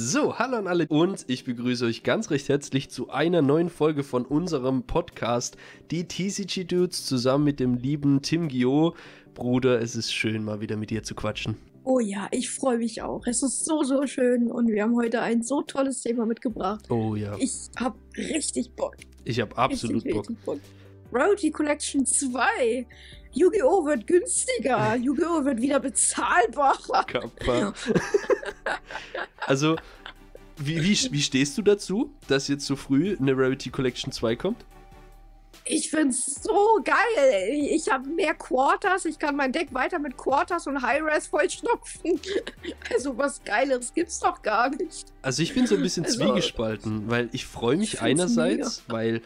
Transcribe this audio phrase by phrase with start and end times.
[0.00, 4.04] So, hallo an alle und ich begrüße euch ganz recht herzlich zu einer neuen Folge
[4.04, 5.56] von unserem Podcast,
[5.90, 8.94] die TCG Dudes, zusammen mit dem lieben Tim Gio.
[9.34, 11.56] Bruder, es ist schön, mal wieder mit dir zu quatschen.
[11.82, 13.26] Oh ja, ich freue mich auch.
[13.26, 16.88] Es ist so, so schön und wir haben heute ein so tolles Thema mitgebracht.
[16.92, 17.36] Oh ja.
[17.40, 18.94] Ich habe richtig Bock.
[19.24, 20.28] Ich habe absolut richtig, Bock.
[20.28, 20.60] Richtig Bock.
[21.10, 22.86] Rarity Collection 2.
[23.32, 23.84] Yu-Gi-Oh!
[23.86, 24.96] wird günstiger.
[25.00, 25.44] Yu-Gi-Oh!
[25.44, 27.04] wird wieder bezahlbarer.
[27.04, 27.74] Kappa.
[29.46, 29.76] also,
[30.56, 34.64] wie, wie, wie stehst du dazu, dass jetzt so früh eine Rarity Collection 2 kommt?
[35.70, 37.48] Ich find's so geil.
[37.70, 39.04] Ich habe mehr Quarters.
[39.04, 42.20] Ich kann mein Deck weiter mit Quarters und High-Res vollstopfen.
[42.90, 45.12] Also was Geileres gibt's doch gar nicht.
[45.22, 49.22] Also ich bin so ein bisschen Also, zwiegespalten, weil ich freue mich einerseits, weil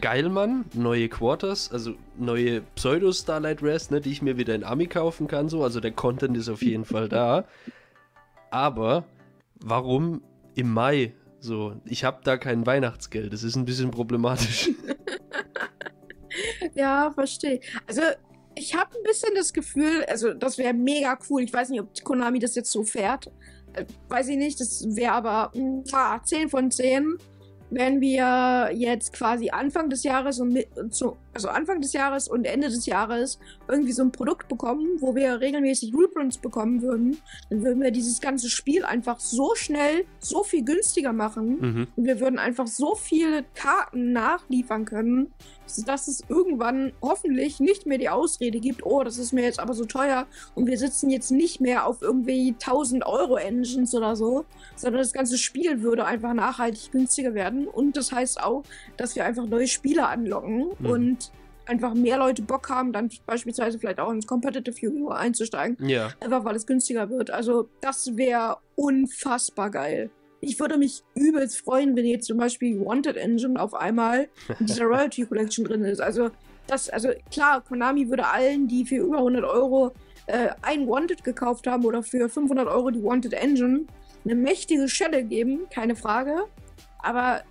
[0.00, 4.86] geil, Mann, neue Quarters, also neue Pseudo-Starlight Rest, ne, die ich mir wieder in Ami
[4.86, 7.44] kaufen kann, so, also der Content ist auf jeden Fall da.
[8.50, 9.04] Aber
[9.60, 10.22] warum
[10.54, 11.14] im Mai?
[11.40, 13.32] So, ich habe da kein Weihnachtsgeld.
[13.32, 14.70] Das ist ein bisschen problematisch.
[16.74, 17.60] Ja, verstehe.
[17.86, 18.02] Also,
[18.54, 21.42] ich habe ein bisschen das Gefühl, also das wäre mega cool.
[21.42, 23.30] Ich weiß nicht, ob Konami das jetzt so fährt.
[23.74, 27.16] Äh, weiß ich nicht, das wäre aber mwah, 10 von 10,
[27.70, 32.46] wenn wir jetzt quasi Anfang des Jahres und mit, so, also Anfang des Jahres und
[32.46, 37.18] Ende des Jahres irgendwie so ein Produkt bekommen, wo wir regelmäßig Reprints bekommen würden,
[37.50, 41.58] dann würden wir dieses ganze Spiel einfach so schnell, so viel günstiger machen.
[41.60, 41.86] mhm.
[41.94, 45.30] Und wir würden einfach so viele Karten nachliefern können,
[45.84, 49.74] dass es irgendwann hoffentlich nicht mehr die Ausrede gibt, oh, das ist mir jetzt aber
[49.74, 54.44] so teuer und wir sitzen jetzt nicht mehr auf irgendwie 1000 Euro Engines oder so,
[54.76, 57.66] sondern das ganze Spiel würde einfach nachhaltig günstiger werden.
[57.66, 58.62] Und das heißt auch,
[58.96, 60.86] dass wir einfach neue Spieler anlocken Mhm.
[60.86, 61.25] und
[61.66, 65.08] einfach mehr Leute Bock haben, dann beispielsweise vielleicht auch ins Competitive Yu-Gi-Oh!
[65.08, 65.76] einzusteigen.
[65.86, 66.10] Ja.
[66.20, 67.30] Einfach weil es günstiger wird.
[67.30, 70.10] Also, das wäre unfassbar geil.
[70.40, 74.28] Ich würde mich übelst freuen, wenn jetzt zum Beispiel die Wanted Engine auf einmal
[74.60, 76.00] in dieser Royalty Collection drin ist.
[76.00, 76.30] Also,
[76.66, 79.92] das, also klar, Konami würde allen, die für über 100 Euro
[80.26, 83.86] äh, ein Wanted gekauft haben oder für 500 Euro die Wanted Engine,
[84.24, 86.44] eine mächtige Schelle geben, keine Frage.
[86.98, 87.42] Aber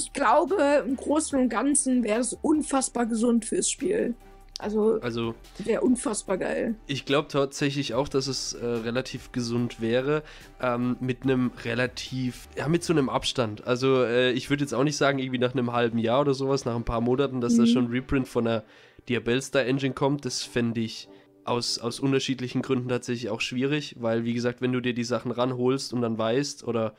[0.00, 4.14] ich glaube, im Großen und Ganzen wäre es unfassbar gesund fürs Spiel.
[4.58, 6.74] Also, Also wäre unfassbar geil.
[6.86, 10.22] Ich glaube tatsächlich auch, dass es äh, relativ gesund wäre,
[10.60, 13.66] ähm, mit einem relativ, ja, mit so einem Abstand.
[13.66, 16.66] Also äh, ich würde jetzt auch nicht sagen, irgendwie nach einem halben Jahr oder sowas,
[16.66, 17.66] nach ein paar Monaten, dass da Mhm.
[17.68, 18.64] schon ein Reprint von der
[19.08, 20.26] Diabellstar Engine kommt.
[20.26, 21.08] Das fände ich
[21.44, 25.30] aus, aus unterschiedlichen Gründen tatsächlich auch schwierig, weil wie gesagt, wenn du dir die Sachen
[25.32, 26.94] ranholst und dann weißt oder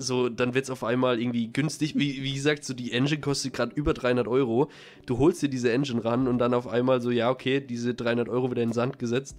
[0.00, 1.94] so, dann wird es auf einmal irgendwie günstig.
[1.96, 4.70] Wie, wie gesagt, so die Engine kostet gerade über 300 Euro.
[5.06, 8.28] Du holst dir diese Engine ran und dann auf einmal so, ja, okay, diese 300
[8.28, 9.36] Euro wieder in den Sand gesetzt.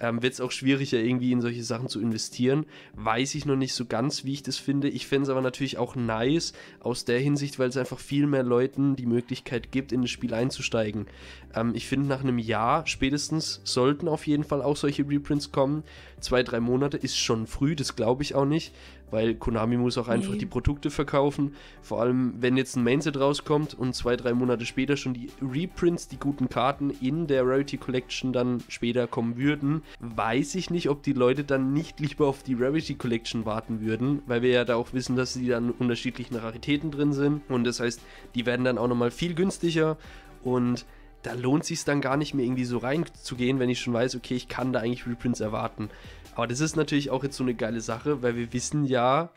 [0.00, 2.66] Ähm, wird es auch schwieriger, irgendwie in solche Sachen zu investieren.
[2.94, 4.88] Weiß ich noch nicht so ganz, wie ich das finde.
[4.88, 8.42] Ich fände es aber natürlich auch nice aus der Hinsicht, weil es einfach viel mehr
[8.42, 11.06] Leuten die Möglichkeit gibt, in das Spiel einzusteigen.
[11.54, 15.84] Ähm, ich finde, nach einem Jahr spätestens sollten auf jeden Fall auch solche Reprints kommen.
[16.20, 18.72] Zwei, drei Monate ist schon früh, das glaube ich auch nicht,
[19.12, 20.38] weil Konami muss auch einfach Nee.
[20.38, 21.54] die Produkte verkaufen.
[21.82, 26.08] Vor allem, wenn jetzt ein Mainset rauskommt und zwei, drei Monate später schon die Reprints,
[26.08, 31.04] die guten Karten in der Rarity Collection dann später kommen würden, weiß ich nicht, ob
[31.04, 34.74] die Leute dann nicht lieber auf die Rarity Collection warten würden, weil wir ja da
[34.76, 38.00] auch wissen, dass sie dann unterschiedlichen Raritäten drin sind und das heißt,
[38.34, 39.98] die werden dann auch nochmal viel günstiger
[40.42, 40.86] und
[41.22, 44.34] da lohnt sich dann gar nicht mehr irgendwie so reinzugehen, wenn ich schon weiß, okay,
[44.34, 45.88] ich kann da eigentlich Reprints erwarten.
[46.34, 49.30] Aber das ist natürlich auch jetzt so eine geile Sache, weil wir wissen ja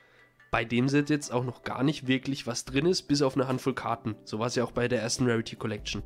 [0.52, 3.48] bei dem Set jetzt auch noch gar nicht wirklich, was drin ist, bis auf eine
[3.48, 4.16] Handvoll Karten.
[4.24, 6.02] So war es ja auch bei der ersten Rarity Collection.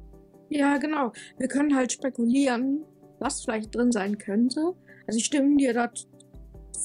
[0.50, 1.13] Ja, genau.
[1.38, 2.83] Wir können halt spekulieren,
[3.19, 4.73] was vielleicht drin sein könnte.
[5.05, 5.91] Also ich stimme dir da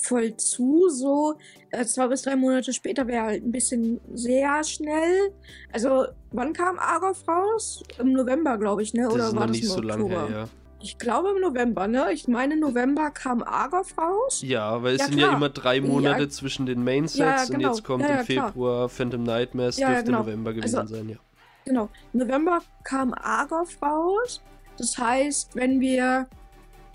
[0.03, 0.89] voll zu.
[0.91, 1.35] So
[1.71, 5.33] äh, zwei bis drei Monate später wäre halt ein bisschen sehr schnell.
[5.73, 7.83] Also wann kam Argov raus?
[7.99, 9.05] Im November, glaube ich, ne?
[9.05, 10.49] Das Oder ist war noch das nicht im so lange her, ja.
[10.85, 12.13] Ich glaube im November, ne?
[12.13, 14.43] Ich meine, November kam Argov raus.
[14.43, 15.37] Ja, weil es Ja, sind ja klar.
[15.39, 16.29] immer drei Monate Ja.
[16.29, 17.69] zwischen den Main-Sets Ja, ja, und genau.
[17.71, 18.47] jetzt kommt Ja, ja, im klar.
[18.49, 20.19] Februar Phantom Nightmares, Ja, ja, dürfte genau.
[20.25, 21.17] November gewesen Also- sein, ja.
[21.65, 21.89] Genau.
[22.13, 24.43] Im November kam Argov raus.
[24.77, 26.27] Das heißt, wenn wir.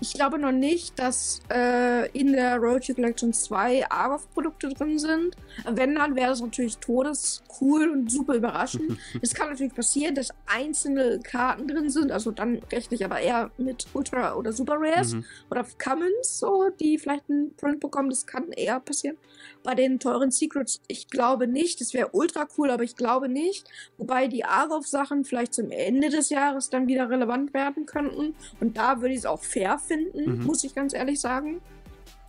[0.02, 5.36] Ich glaube noch nicht, dass äh, in der Road Collection 2 Argov-Produkte drin sind.
[5.70, 8.98] Wenn, dann wäre das natürlich todescool und super überraschend.
[9.20, 12.12] es kann natürlich passieren, dass einzelne Karten drin sind.
[12.12, 15.24] Also dann rechne ich aber eher mit Ultra- oder Super Rares Mhm.
[15.50, 18.08] oder Commons, so, die vielleicht einen Print bekommen.
[18.08, 19.18] Das kann eher passieren.
[19.62, 21.80] Bei den teuren Secrets, ich glaube nicht.
[21.80, 23.68] Das wäre ultra cool, aber ich glaube nicht.
[23.98, 28.34] Wobei die Argov-Sachen vielleicht zum Ende des Jahres dann wieder relevant werden könnten.
[28.60, 30.44] Und da würde ich es auch fair finden, Mhm.
[30.44, 31.60] muss ich ganz ehrlich sagen.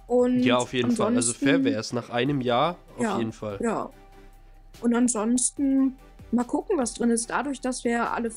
[0.08, 1.16] Und Ja, auf jeden Fall.
[1.16, 1.94] Also fair wäre es.
[1.94, 3.60] Nach einem Jahr auf Ja, jeden Fall.
[3.62, 3.90] Ja.
[4.82, 5.96] Und ansonsten
[6.32, 7.30] mal gucken, was drin ist.
[7.30, 8.32] Dadurch, dass wir alle,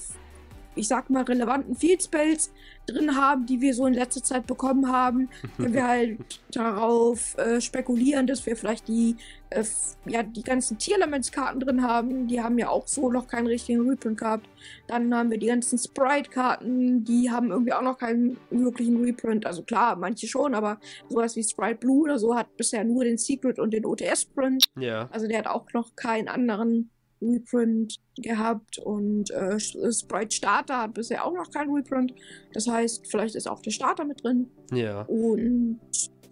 [0.75, 2.53] ich sag mal, relevanten Field Spells
[2.87, 7.61] drin haben, die wir so in letzter Zeit bekommen haben, können wir halt darauf äh,
[7.61, 9.17] spekulieren, dass wir vielleicht die,
[9.51, 9.65] äh,
[10.07, 12.27] ja, die ganzen Tierlaments-Karten drin haben.
[12.27, 14.49] Die haben ja auch so noch keinen richtigen Reprint gehabt.
[14.87, 19.47] Dann haben wir die ganzen Sprite-Karten, die haben irgendwie auch noch keinen wirklichen Reprint.
[19.47, 20.79] Also klar, manche schon, aber
[21.09, 24.67] sowas wie Sprite Blue oder so hat bisher nur den Secret und den OTS-Print.
[24.79, 25.09] Ja.
[25.11, 26.91] Also der hat auch noch keinen anderen
[27.29, 32.15] Reprint gehabt und äh, Sprite Starter hat bisher auch noch keinen Reprint.
[32.53, 34.51] Das heißt, vielleicht ist auch der Starter mit drin.
[34.73, 35.03] Ja.
[35.03, 35.81] Und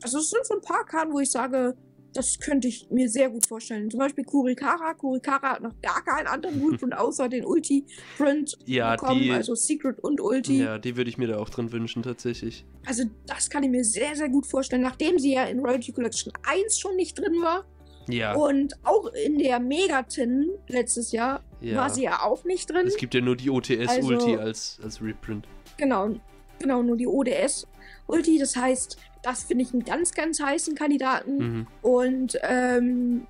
[0.02, 1.74] also es sind so ein paar Karten, wo ich sage,
[2.14, 3.90] das könnte ich mir sehr gut vorstellen.
[3.90, 4.92] Zum Beispiel Kurikara.
[4.92, 9.98] Kurikara hat noch gar keinen anderen Reprint außer den Ulti-Print Ja, bekommen, die- also Secret
[10.00, 10.58] und Ulti.
[10.62, 12.66] Ja, die würde ich mir da auch drin wünschen, tatsächlich.
[12.84, 16.32] Also das kann ich mir sehr, sehr gut vorstellen, nachdem sie ja in Royalty Collection
[16.46, 17.64] 1 schon nicht drin war.
[18.08, 18.34] Ja.
[18.34, 21.76] Und auch in der Megatin letztes Jahr ja.
[21.76, 22.86] war sie ja auch nicht drin.
[22.86, 25.46] Es gibt ja nur die OTS-Ulti Also- als, als Reprint.
[25.76, 26.10] Genau,
[26.58, 28.38] genau, nur die ODS-Ulti.
[28.38, 31.36] Das heißt, das finde ich einen ganz, ganz heißen Kandidaten.
[31.36, 31.66] Mhm.
[31.82, 33.26] Und ähm,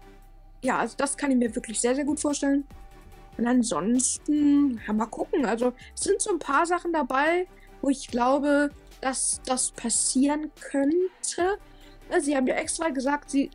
[0.62, 2.64] ja, also das kann ich mir wirklich sehr, sehr gut vorstellen.
[3.38, 5.44] Und ansonsten, ja, mal gucken.
[5.46, 7.46] Also es sind so ein paar Sachen dabei,
[7.80, 8.70] wo ich glaube,
[9.00, 11.58] dass das passieren könnte.
[12.20, 13.50] Sie haben ja extra gesagt, sie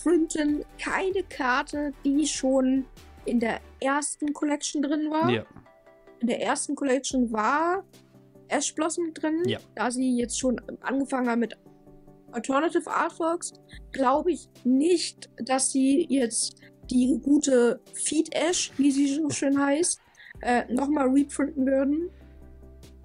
[0.00, 2.86] reprinten keine Karte, die schon
[3.24, 5.30] in der ersten Collection drin war.
[5.30, 5.44] Ja.
[6.20, 7.84] In der ersten Collection war
[8.48, 9.42] Ash Blossom drin.
[9.46, 9.58] Ja.
[9.74, 11.56] Da sie jetzt schon angefangen haben mit
[12.32, 13.52] Alternative Artworks,
[13.92, 16.56] glaube ich nicht, dass sie jetzt
[16.90, 20.00] die gute Feed Ash, wie sie so schön heißt,
[20.42, 22.10] äh, nochmal reprinten würden.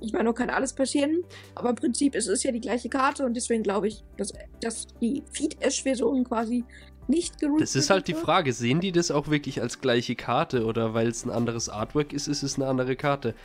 [0.01, 1.23] Ich meine, noch kann alles passieren,
[1.55, 4.87] aber im Prinzip ist es ja die gleiche Karte und deswegen glaube ich, dass, dass
[5.01, 6.63] die Feed Ash-Version quasi
[7.07, 8.13] nicht gereprintet Das ist halt die.
[8.13, 12.13] Frage, sehen die das auch wirklich als gleiche Karte oder weil es ein anderes Artwork
[12.13, 13.35] ist, ist es eine andere Karte?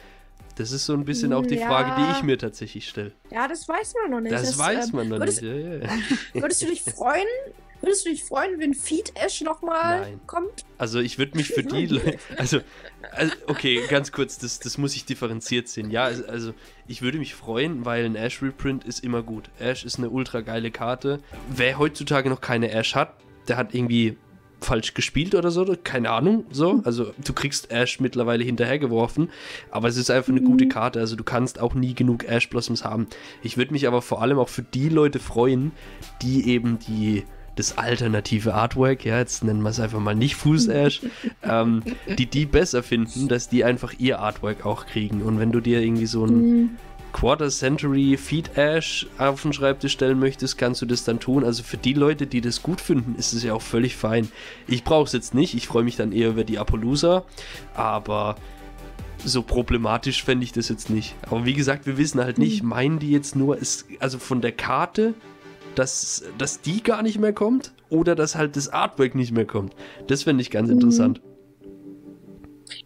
[0.57, 1.67] Das ist so ein bisschen auch die Ja.
[1.67, 3.13] Frage, die ich mir tatsächlich stelle.
[3.31, 4.33] Ja, das weiß man noch nicht.
[4.33, 5.53] Das, weiß ähm, man noch würdest, nicht.
[5.53, 5.89] Ja, ja.
[6.43, 7.27] Würdest du dich freuen?
[7.83, 10.65] Würdest du dich freuen, wenn Feed Ash nochmal kommt?
[10.79, 12.61] Also ich würde mich für die Leute, also,
[13.13, 15.91] also okay, ganz kurz, das, das muss ich differenziert sehen.
[15.91, 16.55] Ja, also- also
[16.87, 19.51] ich würde mich freuen, weil ein Ash Reprint ist immer gut.
[19.59, 21.21] Ash ist eine ultra geile Karte.
[21.49, 23.15] Wer heutzutage noch keine Ash hat,
[23.49, 24.17] der hat irgendwie
[24.63, 26.83] falsch gespielt oder so, keine Ahnung, so.
[26.85, 29.31] Also du kriegst Ash mittlerweile hinterhergeworfen,
[29.71, 32.85] aber es ist einfach eine gute Karte, also du kannst auch nie genug Ash Blossoms
[32.85, 33.07] haben.
[33.43, 35.73] Ich würde mich aber vor allem auch für die Leute freuen,
[36.21, 37.25] die eben die
[37.57, 41.03] das alternative Artwork, ja, jetzt nennen wir es einfach mal nicht Fuß-Ash,
[41.43, 41.83] ähm,
[42.19, 45.23] die die besser finden, dass die einfach ihr Artwork auch kriegen.
[45.23, 46.71] Und wenn du dir irgendwie so ein Mhm.
[47.13, 51.45] Quarter Century Feed Ash auf den Schreibtisch stellen möchtest, kannst du das dann tun.
[51.45, 54.29] Also für die Leute, die das gut finden, ist es ja auch völlig fein.
[54.69, 57.25] Ich brauche es jetzt nicht, ich freue mich dann eher über die Appaloosa,
[57.75, 58.37] aber
[59.25, 61.15] so problematisch fände ich das jetzt nicht.
[61.29, 64.53] Aber wie gesagt, wir wissen halt nicht, meinen die jetzt nur, ist, also von der
[64.53, 65.15] Karte,
[65.75, 69.75] dass, dass die gar nicht mehr kommt oder dass halt das Artwork nicht mehr kommt.
[70.07, 70.75] Das fände ich ganz Mhm.
[70.75, 71.21] interessant.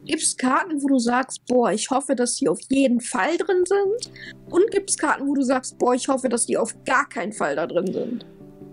[0.07, 3.65] Gibt es Karten, wo du sagst, boah, ich hoffe, dass die auf jeden Fall drin
[3.67, 4.13] sind?
[4.51, 7.33] Und gibt es Karten, wo du sagst, boah, ich hoffe, dass die auf gar keinen
[7.33, 8.27] Fall da drin sind?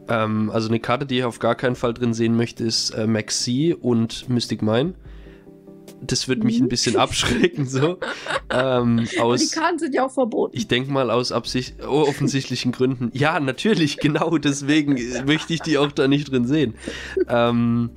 [0.10, 3.08] Ähm, also eine Karte, die ich auf gar keinen Fall drin sehen möchte, ist äh,
[3.08, 4.94] Maxi und Mystic Mine.
[6.02, 6.66] Das wird mich Mhm.
[6.66, 7.98] ein bisschen abschrecken, so.
[8.54, 10.56] ähm, aus, Karten sind ja auch verboten.
[10.56, 13.12] ich denke mal aus Absicht, oh, offensichtlichen Gründen.
[13.14, 16.76] Ja, natürlich, genau deswegen möchte ich die auch da nicht drin sehen.
[17.28, 17.90] Ähm,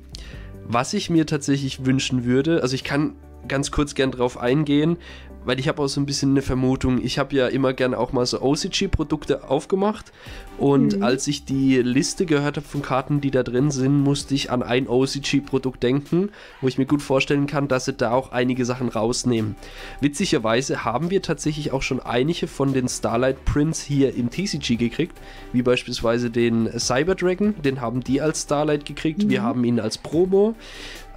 [0.67, 3.15] was ich mir tatsächlich wünschen würde, also ich kann
[3.47, 4.97] ganz kurz gern drauf eingehen,
[5.45, 8.11] weil ich habe auch so ein bisschen eine Vermutung, ich habe ja immer gern auch
[8.13, 10.11] mal so OCG-Produkte aufgemacht
[10.57, 11.03] und Mhm.
[11.03, 14.63] als ich die Liste gehört habe von Karten, die da drin sind, musste ich an
[14.63, 16.29] ein OCG-Produkt denken,
[16.61, 19.55] wo ich mir gut vorstellen kann, dass sie da auch einige Sachen rausnehmen.
[20.01, 25.17] Witzigerweise haben wir tatsächlich auch schon einige von den Starlight Prints hier im TCG gekriegt,
[25.51, 29.45] wie beispielsweise den Cyber Dragon, den haben die als Starlight gekriegt, wir Mhm.
[29.45, 30.55] haben ihn als Promo.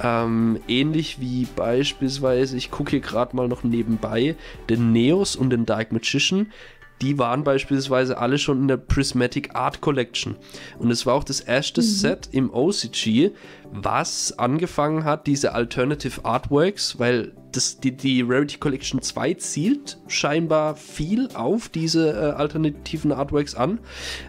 [0.01, 4.37] Ähm, ähnlich wie beispielsweise, ich gucke hier gerade mal noch nebenbei,
[4.69, 6.53] den Neos und den Dark Magician.
[7.01, 10.35] Die waren beispielsweise alle schon in der Prismatic Art Collection.
[10.79, 13.31] Und es war auch das erste Set im OCG,
[13.73, 20.77] was angefangen hat, diese Alternative Artworks, weil das, die, die Rarity Collection 2 zielt scheinbar
[20.77, 23.81] viel auf diese äh, alternativen Artworks an.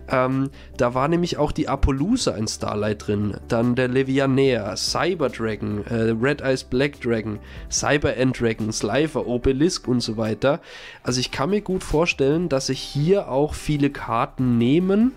[0.10, 5.86] Ähm, da war nämlich auch die Appaloosa in Starlight drin, dann der Levianair, Cyber Dragon,
[5.86, 10.62] äh, Red Eyes Black Dragon, Cyber End Dragon, Slifer, Obelisk und so weiter.
[11.03, 15.13] Also ich kann mir gut vorstellen, dass sich hier auch viele Karten nehmen,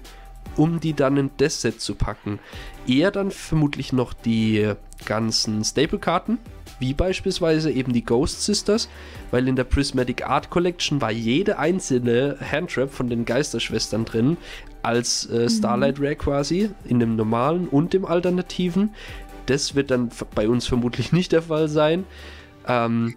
[0.57, 2.39] um die dann in das Set zu packen.
[2.87, 4.73] Eher dann vermutlich noch die
[5.05, 6.39] ganzen Staple-Karten,
[6.79, 8.89] wie beispielsweise eben die Ghost Sisters,
[9.31, 14.37] weil in der Prismatic Art Collection war jede einzelne Handtrap von den Geisterschwestern drin,
[14.83, 18.91] als äh, Starlight Rare quasi, in dem normalen und dem alternativen.
[19.47, 22.05] Das wird dann bei uns vermutlich nicht der Fall sein.
[22.67, 23.15] Ähm,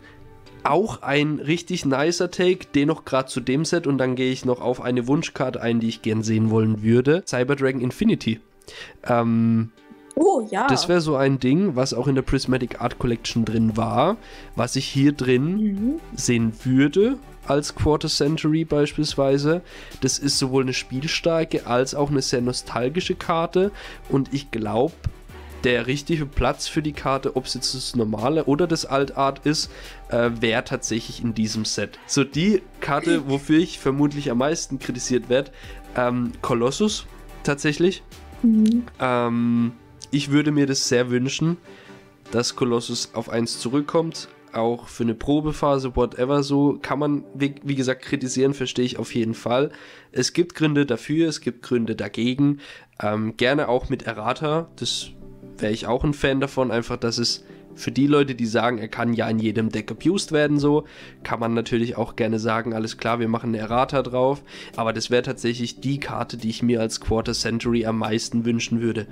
[0.66, 4.46] auch ein richtig nicer Take, den noch gerade zu dem Set und dann gehe ich
[4.46, 7.24] noch auf eine Wunschkarte ein, die ich gern sehen wollen würde.
[7.26, 8.40] Cyber Dragon Infinity.
[9.08, 9.72] Ähm,
[10.16, 10.68] Oh ja.
[10.68, 14.16] das wäre so ein Ding, was auch in der Prismatic Art Collection drin war,
[14.56, 16.00] was ich hier drin Mhm.
[16.16, 17.18] sehen würde
[17.48, 19.62] als Quarter Century beispielsweise.
[20.02, 23.72] Das ist sowohl eine spielstarke als auch eine sehr nostalgische Karte
[24.10, 24.94] und ich glaube,
[25.66, 29.72] der richtige Platz für die Karte, ob es jetzt das normale oder das Altart ist,
[30.10, 31.98] äh, wäre tatsächlich in diesem Set.
[32.06, 35.52] So die Karte, wofür ich vermutlich am meisten kritisiert werde,
[35.98, 37.08] ähm, Colossus
[37.44, 38.04] tatsächlich.
[38.44, 38.84] Mhm.
[39.00, 39.72] Ähm,
[40.12, 41.58] ich würde mir das sehr wünschen,
[42.32, 44.30] dass Colossus auf 1 zurückkommt.
[44.54, 49.14] Auch für eine Probephase, whatever, so kann man, wie, wie gesagt, kritisieren, verstehe ich auf
[49.16, 49.72] jeden Fall.
[50.12, 52.60] Es gibt Gründe dafür, es gibt Gründe dagegen.
[53.02, 55.12] Ähm, gerne auch mit Errata, das
[55.58, 57.44] wäre ich auch ein Fan davon, einfach, dass es
[57.76, 60.86] für die Leute, die sagen, er kann ja in jedem Deck abused werden, so,
[61.24, 64.42] kann man natürlich auch gerne sagen, alles klar, wir machen eine Errata drauf.
[64.76, 68.82] Aber das wäre tatsächlich die Karte, die ich mir als Quarter Century am meisten wünschen
[68.82, 69.08] würde.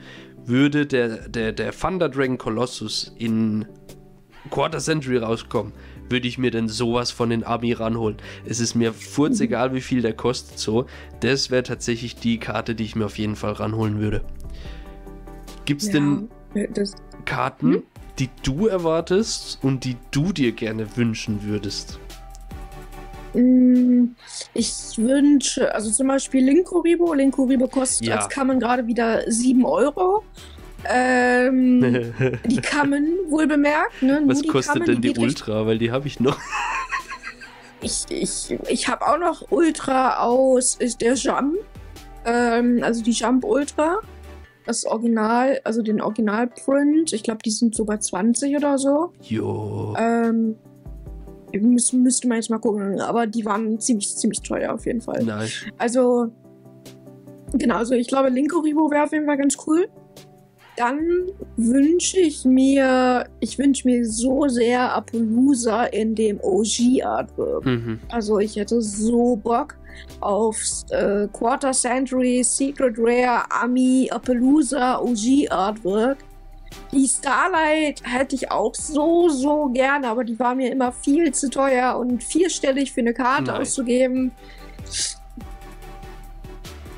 [0.45, 3.65] Würde der, der, der Thunder Dragon Colossus in
[4.49, 5.73] Quarter Century rauskommen,
[6.09, 8.17] würde ich mir denn sowas von den Army ranholen.
[8.45, 10.85] Es ist mir furzegal, wie viel der kostet, so.
[11.21, 14.23] Das wäre tatsächlich die Karte, die ich mir auf jeden Fall ranholen würde.
[15.65, 16.93] Gibt's denn Ja, das,
[17.25, 17.83] Karten, Hm?
[18.19, 21.99] die du erwartest und die du dir gerne wünschen würdest?
[23.33, 24.09] Mm,
[24.53, 27.13] Ich wünsche, also zum Beispiel Linkuribo.
[27.13, 28.17] Linkuribo kostet Ja.
[28.17, 30.23] als Kamen gerade wieder 7 Euro.
[30.85, 31.81] Ähm,
[32.45, 34.01] die Kamen, wohl bemerkt.
[34.03, 34.21] Ne?
[34.25, 35.65] Was die kostet Kamen, denn die recht- Ultra?
[35.65, 36.37] Weil die habe ich noch.
[37.85, 41.55] Ich, ich, ich habe auch noch Ultra aus ist der Jump.
[42.23, 43.97] Ähm, also die Jump Ultra.
[44.65, 47.13] Das Original, also den Originalprint.
[47.13, 49.11] Ich glaube, die sind so bei 20 oder so.
[49.21, 49.93] Jo.
[49.97, 50.55] Ähm,
[51.51, 52.99] müsste, müsste man jetzt mal gucken.
[53.01, 55.23] Aber die waren ziemlich, ziemlich teuer auf jeden Fall.
[55.23, 55.49] Nein.
[55.77, 56.31] Also,
[57.53, 59.87] genau, also ich glaube, Linkuribo wäre auf jeden Fall ganz cool.
[60.75, 60.99] Dann
[61.55, 67.65] wünsche ich mir, ich wünsche mir so sehr Appaloosa in dem OG-Artwork.
[67.65, 67.99] Mhm.
[68.09, 69.75] Also ich hätte so Bock
[70.19, 70.57] auf
[70.89, 76.17] äh, Quarter Century, Secret Rare, Ami, Appaloosa, OG Artwork.
[76.91, 81.49] Die Starlight hätte ich auch so, so gerne, aber die war mir immer viel zu
[81.49, 83.61] teuer und vierstellig für eine Karte Nein.
[83.61, 84.31] auszugeben.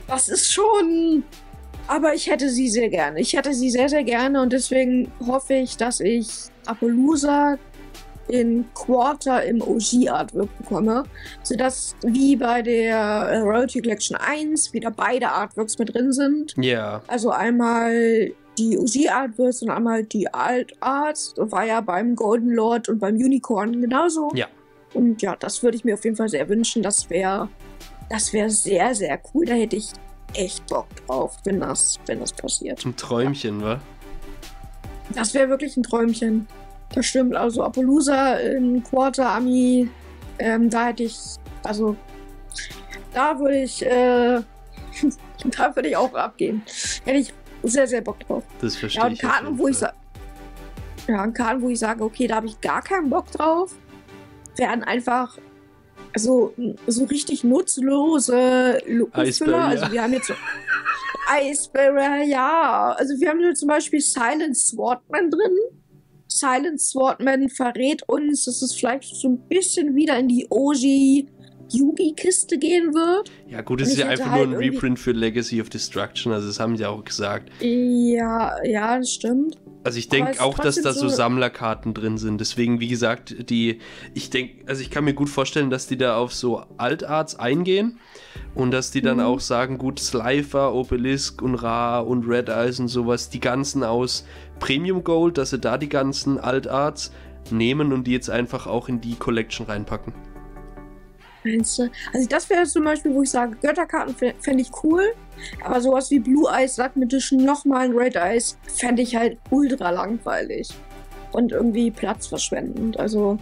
[0.07, 1.23] Das ist schon.
[1.87, 3.19] Aber ich hätte sie sehr gerne.
[3.19, 6.27] Ich hätte sie sehr, sehr gerne und deswegen hoffe ich, dass ich
[6.65, 7.57] Appaloosa
[8.27, 11.03] in Quarter im OG-Artwork bekomme,
[11.43, 16.53] sodass wie bei der äh, Royalty Collection 1 wieder beide Artworks mit drin sind.
[16.57, 17.01] Ja.
[17.07, 21.35] Also einmal die OG-Artworks und einmal die Alt-Arts.
[21.37, 24.31] War ja beim Golden Lord und beim Unicorn genauso.
[24.33, 24.47] Ja.
[24.93, 26.81] Und ja, das würde ich mir auf jeden Fall sehr wünschen.
[26.81, 27.49] Das wäre
[28.09, 29.45] das wäre sehr, sehr cool.
[29.45, 29.91] Da hätte ich
[30.33, 32.85] echt Bock drauf, wenn das, wenn das passiert.
[32.85, 33.79] Ein Träumchen, wa?
[35.13, 36.47] Das wäre wirklich ein Träumchen.
[36.95, 37.35] Das stimmt.
[37.35, 39.89] Also Appaloosa in Quarter Ami,
[40.39, 41.17] ähm, da hätte ich,
[41.63, 41.95] also
[43.13, 44.41] da würde ich, äh,
[45.57, 46.63] da würde ich auch abgehen.
[47.03, 47.33] Hätte ich
[47.63, 48.43] sehr, sehr Bock drauf.
[48.61, 49.19] Das verstehe Ja, und ich.
[49.19, 49.77] Karten, jeden wo ich
[51.07, 53.75] ja, und Karten, wo ich sage, okay, da habe ich gar keinen Bock drauf,
[54.55, 55.37] wären einfach
[56.15, 56.53] so,
[56.87, 59.67] so richtig nutzlose ja.
[59.67, 60.33] Also wir haben jetzt so
[61.41, 62.95] Iceberry, ja.
[62.97, 65.57] Also wir haben hier zum Beispiel Silent Swordman drin.
[66.27, 71.27] Silent Swordman verrät uns, dass es vielleicht so ein bisschen wieder in die OG
[71.71, 73.31] Yugi-Kiste gehen wird.
[73.47, 76.47] Ja, gut, es ist ja einfach halt nur ein Reprint für Legacy of Destruction, also
[76.47, 77.49] das haben sie auch gesagt.
[77.61, 79.57] Ja, ja, das stimmt.
[79.85, 82.41] Also ich denke auch, dass da so so- Sammlerkarten drin sind.
[82.41, 83.79] Deswegen, wie gesagt, die,
[84.15, 87.99] ich denke, also ich kann mir gut vorstellen, dass die da auf so Altarts eingehen
[88.55, 89.23] und dass die dann Mhm.
[89.23, 94.25] auch sagen, gut, Slifer, Obelisk und Ra und Red Eyes und sowas, die ganzen aus
[94.59, 97.11] Premium Gold, dass sie da die ganzen Altarts
[97.51, 100.13] nehmen und die jetzt einfach auch in die Collection reinpacken.
[101.45, 101.89] Meinst du?
[102.13, 105.03] Also das wäre zum Beispiel, wo ich sage, Götterkarten fä- fände ich cool.
[105.63, 109.91] Aber sowas wie Blue Eyes, Sack Edition, nochmal ein Red Eyes, fände ich halt ultra
[109.91, 110.69] langweilig.
[111.31, 112.97] Und irgendwie platzverschwendend.
[112.99, 113.37] Also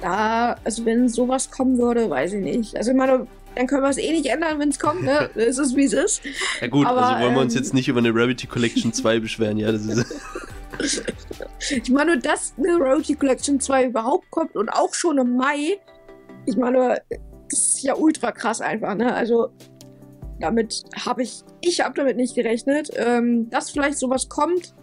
[0.00, 2.76] da, also wenn sowas kommen würde, weiß ich nicht.
[2.76, 5.02] Also ich meine, dann können wir es eh nicht ändern, wenn es kommt.
[5.02, 5.28] Ne?
[5.34, 6.22] Es ist, wie es ist.
[6.60, 9.18] Ja gut, Aber, also wollen wir uns ähm, jetzt nicht über eine Rarity Collection 2
[9.20, 10.06] beschweren, ja, das ist...
[11.70, 15.78] Ich meine, nur, dass eine Rarity Collection 2 überhaupt kommt und auch schon im Mai,
[16.48, 17.00] ich meine,
[17.50, 19.14] das ist ja ultra krass einfach, ne?
[19.14, 19.48] Also,
[20.40, 22.90] damit habe ich, ich habe damit nicht gerechnet.
[22.96, 24.74] Ähm, dass vielleicht sowas kommt,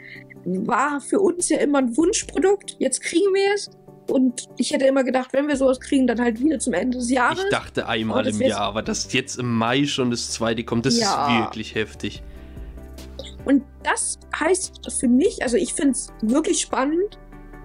[0.45, 2.75] war für uns ja immer ein Wunschprodukt.
[2.79, 3.69] Jetzt kriegen wir es.
[4.11, 7.09] Und ich hätte immer gedacht, wenn wir sowas kriegen, dann halt wieder zum Ende des
[7.09, 7.43] Jahres.
[7.43, 10.99] Ich dachte einmal im Jahr, aber dass jetzt im Mai schon das zweite kommt, das
[10.99, 11.39] Ja.
[11.39, 12.21] ist wirklich heftig.
[13.45, 17.17] Und das heißt für mich, also ich finde es wirklich spannend,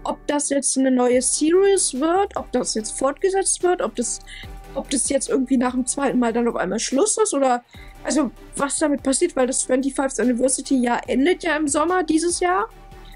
[0.04, 4.20] ob das jetzt eine neue Series wird, ob das jetzt fortgesetzt wird, ob das,
[4.74, 7.62] ob das jetzt irgendwie nach dem zweiten Mal dann auf einmal Schluss ist oder
[8.04, 12.68] also was damit passiert, weil das 25th Anniversary Jahr endet ja im Sommer dieses Jahr.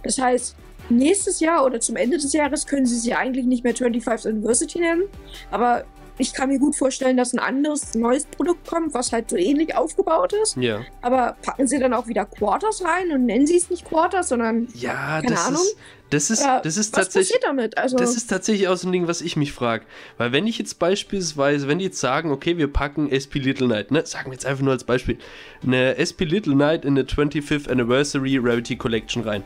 [0.02, 0.56] Das heißt,
[0.90, 4.80] nächstes Jahr oder zum Ende des Jahres können sie ja eigentlich nicht mehr 25th Anniversary
[4.80, 5.04] nennen,
[5.50, 5.84] aber
[6.18, 9.74] ich kann mir gut vorstellen, dass ein anderes neues Produkt kommt, was halt so ähnlich
[9.76, 10.56] aufgebaut ist.
[10.56, 10.82] Ja.
[11.02, 14.68] Aber packen sie dann auch wieder Quarters rein und nennen sie es nicht Quarters, sondern
[14.74, 15.62] Ja, Keine das Ahnung.
[15.62, 15.76] ist,
[16.10, 17.78] das ist, Ja, das ist was tatsächlich, passiert damit?
[17.78, 19.84] Also, das ist tatsächlich auch so ein Ding, was ich mich frage.
[20.16, 23.90] Weil wenn ich jetzt beispielsweise, wenn die jetzt sagen, okay, wir packen SP Little Night,
[23.90, 25.18] ne, sagen wir jetzt einfach nur als Beispiel,
[25.64, 29.42] eine SP Little Night in eine 25th Anniversary Rarity Collection rein.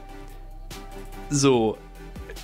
[1.31, 1.79] So,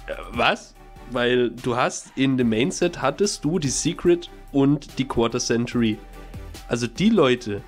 [0.06, 0.73] äh, was?
[1.10, 5.98] Weil du hast in dem Main Set hattest du die Secret und die Quarter Century.
[6.68, 7.62] Also die Leute,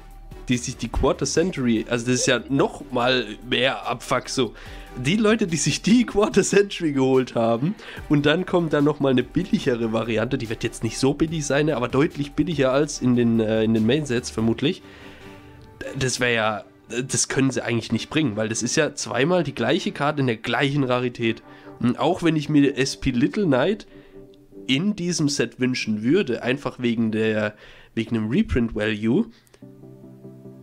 [0.49, 4.55] die sich die Quarter Century, also das ist ja noch mal mehr Abfuck so.
[4.97, 7.75] Die Leute, die sich die Quarter Century geholt haben
[8.09, 11.45] und dann kommt da noch mal eine billigere Variante, die wird jetzt nicht so billig
[11.45, 14.83] sein, aber deutlich billiger als in den, äh, in den Main-Sets vermutlich.
[15.99, 19.55] Das wäre ja, das können sie eigentlich nicht bringen, weil das ist ja zweimal die
[19.55, 21.43] gleiche Karte in der gleichen Rarität.
[21.81, 23.87] Und auch wenn ich mir SP Little Knight
[24.67, 27.55] in diesem Set wünschen würde, einfach wegen der
[27.95, 29.27] wegen dem Reprint Value,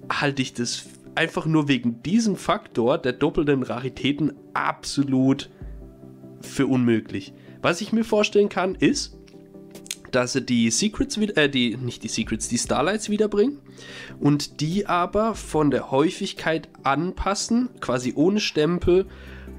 [0.09, 5.49] halte ich das einfach nur wegen diesem Faktor der doppelten Raritäten absolut
[6.41, 7.33] für unmöglich.
[7.61, 9.17] Was ich mir vorstellen kann, ist,
[10.15, 13.59] dass sie die Secrets wieder, äh, die, nicht die Secrets, die Starlights wiederbringen
[14.19, 19.05] und die aber von der Häufigkeit anpassen, quasi ohne Stempel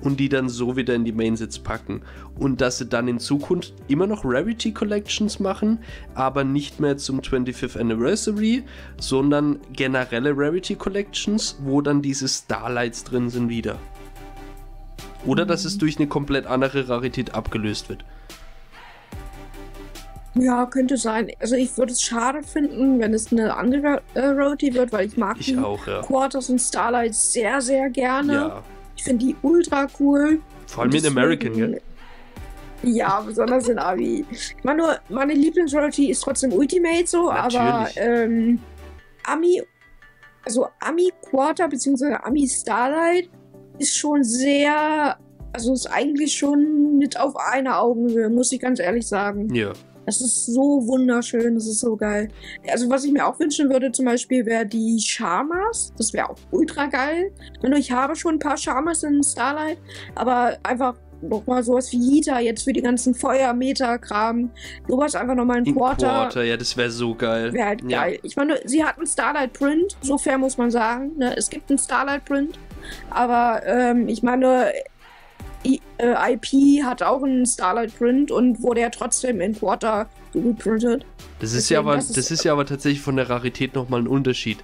[0.01, 2.03] und die dann so wieder in die Mainsets packen.
[2.39, 5.79] Und dass sie dann in Zukunft immer noch Rarity Collections machen,
[6.15, 8.65] aber nicht mehr zum 25th Anniversary,
[9.01, 13.79] sondern generelle Rarity Collections, wo dann diese Starlights drin sind wieder.
[15.27, 18.05] Oder dass es durch eine komplett andere Rarität abgelöst wird.
[20.35, 21.31] Ja, könnte sein.
[21.41, 25.17] Also ich würde es schade finden, wenn es eine andere äh, Rarity wird, weil ich
[25.17, 26.01] mag Ich die auch, ja.
[26.03, 28.33] Quarters und Starlights sehr, sehr gerne.
[28.33, 28.63] Ja,
[28.97, 30.41] Ich finde die ultra cool.
[30.67, 31.81] vor allem in American, gell?
[32.83, 34.27] Ja, besonders in Abi.
[34.31, 37.97] Ich meine nur, meine Lieblingsrarity ist trotzdem Ultimate so, aber Natürlich.
[37.97, 38.59] ähm,
[39.25, 39.63] Ami,
[40.45, 42.15] also Ami Quarter bzw.
[42.23, 43.31] Ami Starlight
[43.79, 45.17] ist schon sehr,
[45.53, 49.53] also ist eigentlich schon mit auf einer Augenhöhe, muss ich ganz ehrlich sagen.
[49.55, 49.73] Ja.
[50.07, 52.29] Das ist so wunderschön, das ist so geil.
[52.71, 55.93] Also was ich mir auch wünschen würde zum Beispiel wäre die Charmers.
[55.97, 57.33] Das wäre auch ultra geil.
[57.63, 59.79] Und ich habe schon ein paar Charmers in Starlight,
[60.15, 64.51] aber einfach nochmal sowas wie Jita jetzt für die ganzen Feuermeter-Kram.
[64.89, 66.07] Sowas einfach nochmal ein In Quarter.
[66.07, 67.53] Quarter, ja, das wäre so geil.
[67.53, 68.03] Wäre halt Ja.
[68.05, 68.19] geil.
[68.23, 71.13] Ich meine, sie hat einen Starlight Print, so fair muss man sagen.
[71.17, 71.35] Ne?
[71.37, 72.59] Es gibt einen Starlight Print,
[73.11, 74.73] aber ähm, ich meine,
[75.65, 81.05] IP hat auch einen Starlight Print und wurde ja trotzdem in Quarter reprintet.
[81.41, 83.75] Das ist Deswegen, ja aber, das das ist- ist, ja aber tatsächlich von der Rarität
[83.75, 84.59] nochmal ein Unterschied.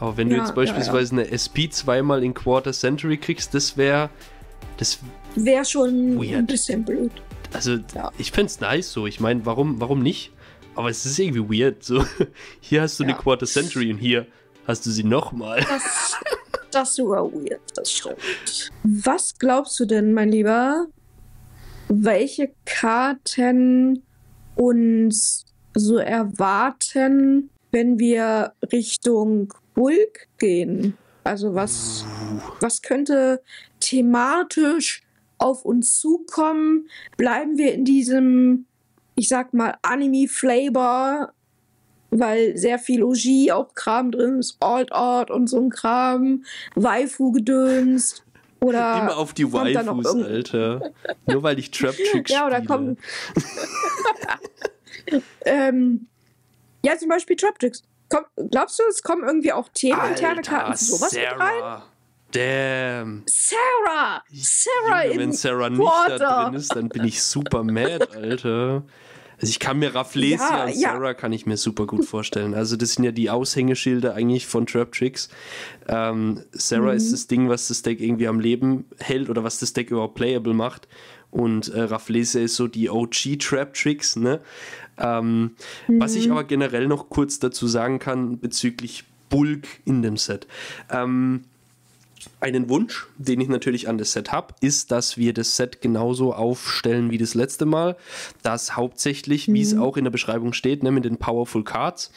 [0.00, 3.76] Aber wenn du Ja, jetzt ja, beispielsweise eine SP zweimal in Quarter Century kriegst, das
[3.76, 4.10] wäre.
[4.76, 4.98] Das,
[5.34, 6.34] Wäre schon Weird.
[6.36, 7.10] ein bisschen blöd.
[7.52, 8.12] also, Ja.
[8.18, 9.06] ich find's nice so.
[9.06, 10.30] Ich meine, warum, warum nicht?
[10.76, 11.82] Aber es ist irgendwie weird.
[11.82, 12.04] So,
[12.60, 13.18] hier hast du eine Ja.
[13.18, 14.26] Quarter Century und hier
[14.68, 15.64] hast du sie nochmal.
[15.68, 16.16] Das,
[16.70, 18.70] das sogar weird, das stimmt.
[18.82, 20.86] Was glaubst du denn, mein Lieber,
[21.88, 24.02] welche Karten
[24.56, 30.96] uns so erwarten, wenn wir Richtung Bulk gehen?
[31.24, 32.04] Also was,
[32.60, 33.42] was könnte
[33.80, 35.02] thematisch
[35.38, 36.88] auf uns zukommen?
[37.16, 38.66] Bleiben wir in diesem,
[39.14, 41.32] ich sag mal, Anime-Flavor,
[42.10, 46.44] weil sehr viel OG auch Kram drin ist, Alt Art und so ein Kram,
[46.74, 48.22] Waifu-Gedöns.
[48.60, 50.92] Oder Immer auf die kommt da Waifus, Alter.
[51.26, 52.98] Nur weil ich Trap Chicks Ja, oder kommen.
[55.44, 56.08] ähm,
[56.84, 57.82] ja, zum Beispiel Traptrix.
[58.08, 61.38] Komm, glaubst du, es kommen irgendwie auch themeninterne Karten zu sowas mit rein?
[61.38, 61.84] Sarah.
[62.30, 63.24] Damn.
[63.26, 64.22] Sarah!
[64.32, 66.44] Sarah Junge, wenn in Sarah nicht da Quarter.
[66.44, 68.82] drin ist, dann bin ich super mad, Alter.
[69.40, 71.14] Also ich kann mir Rafflesia ja, und Sarah ja.
[71.14, 72.54] kann ich mir super gut vorstellen.
[72.54, 75.28] Also das sind ja die Aushängeschilder eigentlich von Trap Tricks.
[75.86, 76.96] Ähm, Sarah mhm.
[76.96, 80.16] ist das Ding, was das Deck irgendwie am Leben hält oder was das Deck überhaupt
[80.16, 80.88] playable macht.
[81.30, 84.40] Und äh, Rafflesia ist so die OG Trap Tricks, ne?
[84.98, 85.52] Ähm,
[85.86, 86.00] mhm.
[86.00, 86.32] Was ich mhm.
[86.32, 90.46] aber generell noch kurz dazu sagen kann bezüglich Bulk in dem Set.
[90.90, 91.44] Ähm,
[92.40, 96.32] einen Wunsch, den ich natürlich an das Set habe, ist, dass wir das Set genauso
[96.32, 97.96] aufstellen wie das letzte Mal.
[98.42, 99.54] Das hauptsächlich, mhm.
[99.54, 99.82] wie es mhm.
[99.82, 102.12] auch in der Beschreibung steht, ne, mit den Powerful Cards,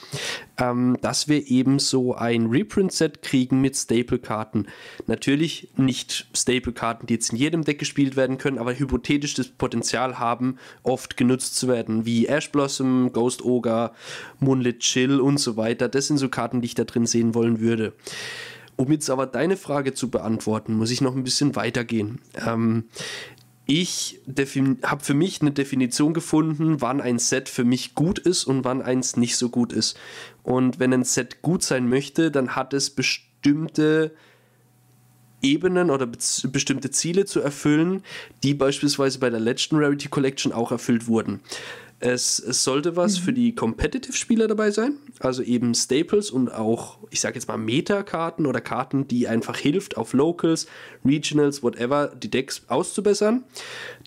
[0.58, 4.68] ähm, dass wir eben so ein Reprint-Set kriegen mit Staple-Karten.
[5.08, 10.20] Natürlich nicht Staple-Karten, die jetzt in jedem Deck gespielt werden können, aber hypothetisch das Potenzial
[10.20, 13.92] haben, oft genutzt zu werden, wie Ash Blossom, Ghost Ogre,
[14.40, 15.90] Moonlit Chill und so weiter.
[15.90, 17.94] Das sind so Karten, die ich da drin sehen wollen würde.
[18.82, 22.20] Um jetzt aber deine Frage zu beantworten, muss ich noch ein bisschen weitergehen.
[22.48, 22.86] Ähm,
[23.68, 24.20] ich
[24.82, 28.82] habe für mich eine Definition gefunden, wann ein Set für mich gut ist und wann
[28.82, 30.00] eins nicht so gut ist.
[30.42, 34.16] Und wenn ein Set gut sein möchte, dann hat es bestimmte
[35.44, 38.02] Ebenen oder be bestimmte Ziele zu erfüllen,
[38.42, 41.42] die beispielsweise bei der Legend Rarity Collection auch erfüllt wurden.
[42.02, 43.24] Es, es sollte was mhm.
[43.24, 48.48] für die Competitive-Spieler dabei sein, also eben Staples und auch, ich sage jetzt mal, Meta-Karten
[48.48, 50.66] oder Karten, die einfach hilft, auf Locals,
[51.06, 53.44] Regionals, whatever, die Decks auszubessern.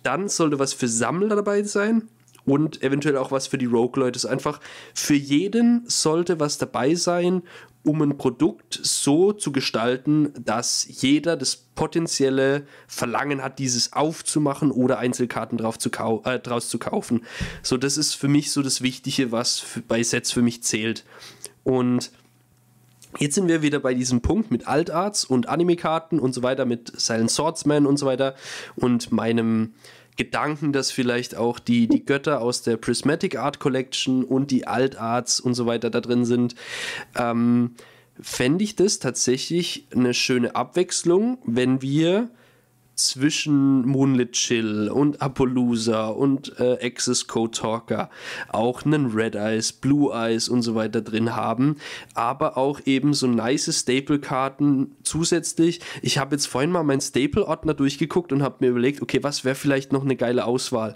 [0.02, 2.08] Dann sollte was für Sammler dabei sein,
[2.46, 4.28] und eventuell auch was für die Rogue-Leute.
[4.28, 4.60] Einfach
[4.92, 7.42] für jeden sollte was dabei sein,
[7.84, 14.98] um ein Produkt so zu gestalten, dass jeder das potenzielle Verlangen hat, dieses aufzumachen oder
[14.98, 15.90] Einzelkarten drauf zu
[16.24, 17.24] äh, draus zu kaufen.
[17.62, 21.04] So, das ist für mich so das Wichtige, was bei Sets für mich zählt.
[21.62, 22.10] Und
[23.20, 26.92] Jetzt sind wir wieder bei diesem Punkt mit Altarts und Anime-Karten und so weiter, mit
[27.00, 28.34] Silent Swordsman und so weiter
[28.74, 29.74] und meinem
[30.16, 35.40] Gedanken, dass vielleicht auch die, die Götter aus der Prismatic Art Collection und die Altarts
[35.40, 36.54] und so weiter da drin sind,
[37.16, 37.74] ähm,
[38.20, 42.30] fände ich das tatsächlich eine schöne Abwechslung, wenn wir
[42.94, 48.10] zwischen Moonlit Chill und Appaloosa und äh, Access Code Talker
[48.48, 51.76] auch einen Red Eyes, Blue Eyes und so weiter drin haben,
[52.14, 55.80] aber auch eben so nice Staple-Karten zusätzlich.
[56.02, 59.54] Ich habe jetzt vorhin mal meinen Staple-Ordner durchgeguckt und habe mir überlegt, okay, was wäre
[59.54, 60.94] vielleicht noch eine geile Auswahl?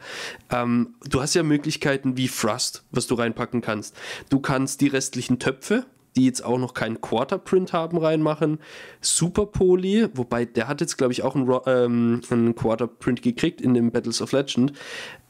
[0.51, 3.97] Ähm, du hast ja Möglichkeiten wie Thrust, was du reinpacken kannst.
[4.31, 8.59] Du kannst die restlichen Töpfe, die jetzt auch noch keinen Quarterprint haben, reinmachen.
[9.01, 13.75] Super Poly, wobei der hat jetzt, glaube ich, auch einen, ähm, einen Quarterprint gekriegt in
[13.75, 14.73] dem Battles of Legend.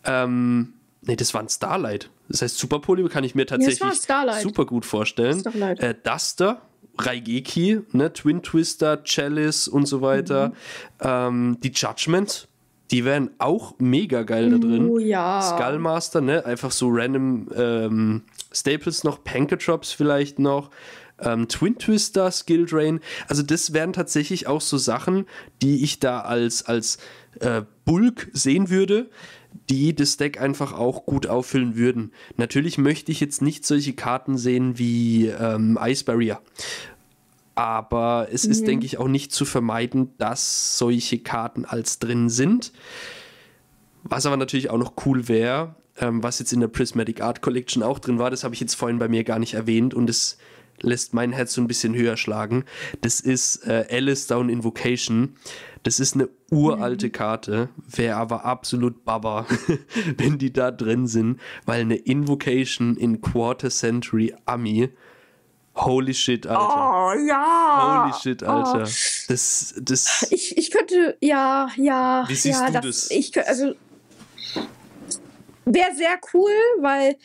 [0.04, 2.10] Ähm, ne, das war ein Starlight.
[2.28, 4.00] Das heißt, Super Poly kann ich mir tatsächlich
[4.42, 5.44] super gut vorstellen.
[5.78, 6.62] Äh, Duster,
[6.98, 10.48] Raigeki, ne, Twin Twister, Chalice und so weiter.
[10.48, 10.54] Mhm.
[11.00, 12.47] Ähm, die Judgment,
[12.90, 14.88] die wären auch mega geil da drin.
[14.88, 15.42] Oh ja.
[15.42, 16.44] Skullmaster, ne?
[16.44, 18.22] Einfach so random ähm,
[18.52, 20.70] Staples noch, Pankatrops vielleicht noch.
[21.20, 23.00] Ähm, Twin Twister, Skill Drain.
[23.26, 25.26] Also das wären tatsächlich auch so Sachen,
[25.62, 26.98] die ich da als, als
[27.40, 29.10] äh, Bulk sehen würde,
[29.68, 32.12] die das Deck einfach auch gut auffüllen würden.
[32.36, 36.40] Natürlich möchte ich jetzt nicht solche Karten sehen wie ähm, Ice Barrier.
[37.58, 38.52] Aber es mhm.
[38.52, 42.72] ist, denke ich, auch nicht zu vermeiden, dass solche Karten als drin sind.
[44.04, 47.82] Was aber natürlich auch noch cool wäre, ähm, was jetzt in der Prismatic Art Collection
[47.82, 50.38] auch drin war, das habe ich jetzt vorhin bei mir gar nicht erwähnt und es
[50.82, 52.64] lässt mein Herz so ein bisschen höher schlagen.
[53.00, 55.34] Das ist äh, Alice Down Invocation.
[55.82, 57.12] Das ist eine uralte mhm.
[57.12, 59.46] Karte, wäre aber absolut Baba,
[60.16, 64.90] wenn die da drin sind, weil eine Invocation in Quarter Century Ami.
[65.78, 66.60] Holy shit, Alter.
[66.60, 68.04] Oh, ja.
[68.04, 68.82] Holy shit, Alter.
[68.82, 68.88] Oh.
[69.28, 70.26] Das, das.
[70.30, 72.24] Ich, ich könnte, ja, ja.
[72.28, 72.82] Wie siehst ja, du das?
[72.82, 73.10] das?
[73.10, 73.74] Ich, also,
[75.64, 77.16] wäre sehr cool, weil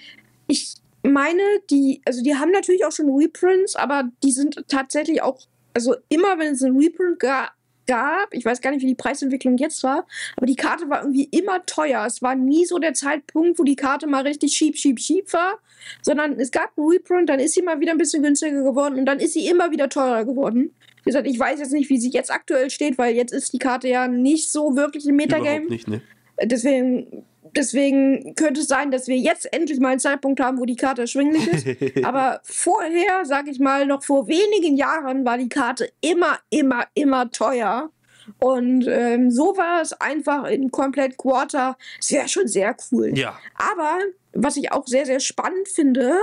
[0.48, 5.40] ich meine, die, also die haben natürlich auch schon Reprints, aber die sind tatsächlich auch,
[5.74, 7.50] also immer wenn es einen Reprint ga,
[7.86, 11.26] gab, ich weiß gar nicht, wie die Preisentwicklung jetzt war, aber die Karte war irgendwie
[11.26, 12.06] immer teuer.
[12.06, 15.60] Es war nie so der Zeitpunkt, wo die Karte mal richtig schieb, schieb, schieb war,
[16.02, 19.06] sondern es gab einen Reprint, dann ist sie mal wieder ein bisschen günstiger geworden und
[19.06, 20.74] dann ist sie immer wieder teurer geworden.
[21.04, 23.60] Wie gesagt, ich weiß jetzt nicht, wie sie jetzt aktuell steht, weil jetzt ist die
[23.60, 25.66] Karte ja nicht so wirklich im Metagame.
[25.66, 26.02] Überhaupt nicht, ne?
[26.42, 30.76] Deswegen Deswegen könnte es sein, dass wir jetzt endlich mal einen Zeitpunkt haben, wo die
[30.76, 31.68] Karte erschwinglich ist.
[32.06, 37.30] Aber vorher, sage ich mal, noch vor wenigen Jahren war die Karte immer, immer, immer
[37.30, 37.92] teuer.
[38.40, 41.78] Und ähm, so war es einfach in komplett Quarter.
[42.00, 43.18] Es wäre schon sehr cool.
[43.18, 43.40] Ja.
[43.56, 44.00] Aber
[44.34, 46.14] was ich auch sehr, sehr spannend finde,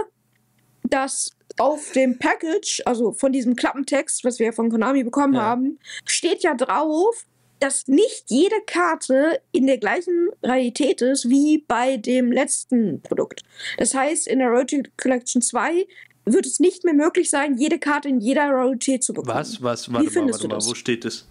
[0.84, 5.42] dass auf dem Package, also von diesem Klappentext, was wir von Konami bekommen ja.
[5.42, 7.26] haben, steht ja drauf,
[7.58, 13.42] dass nicht jede Karte in der gleichen Rarität ist wie bei dem letzten Produkt.
[13.76, 15.86] Das heißt, in der Rarity Collection 2
[16.24, 19.36] wird es nicht mehr möglich sein, jede Karte in jeder Rarität zu bekommen.
[19.36, 20.68] Was, was, warte Wie mal, findest warte du mal, das?
[20.68, 21.26] wo steht es?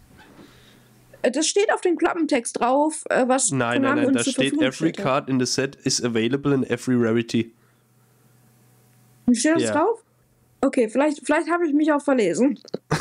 [1.21, 4.36] Äh, Das steht auf dem Klappentext drauf, äh, was Nein, Konami nein, nein, da steht,
[4.36, 4.97] Verfügung every hat.
[4.97, 7.53] card in the set is available in every rarity.
[9.32, 9.73] Steht das Ja.
[9.73, 10.03] drauf?
[10.62, 12.60] Okay, vielleicht, vielleicht habe ich mich auch verlesen.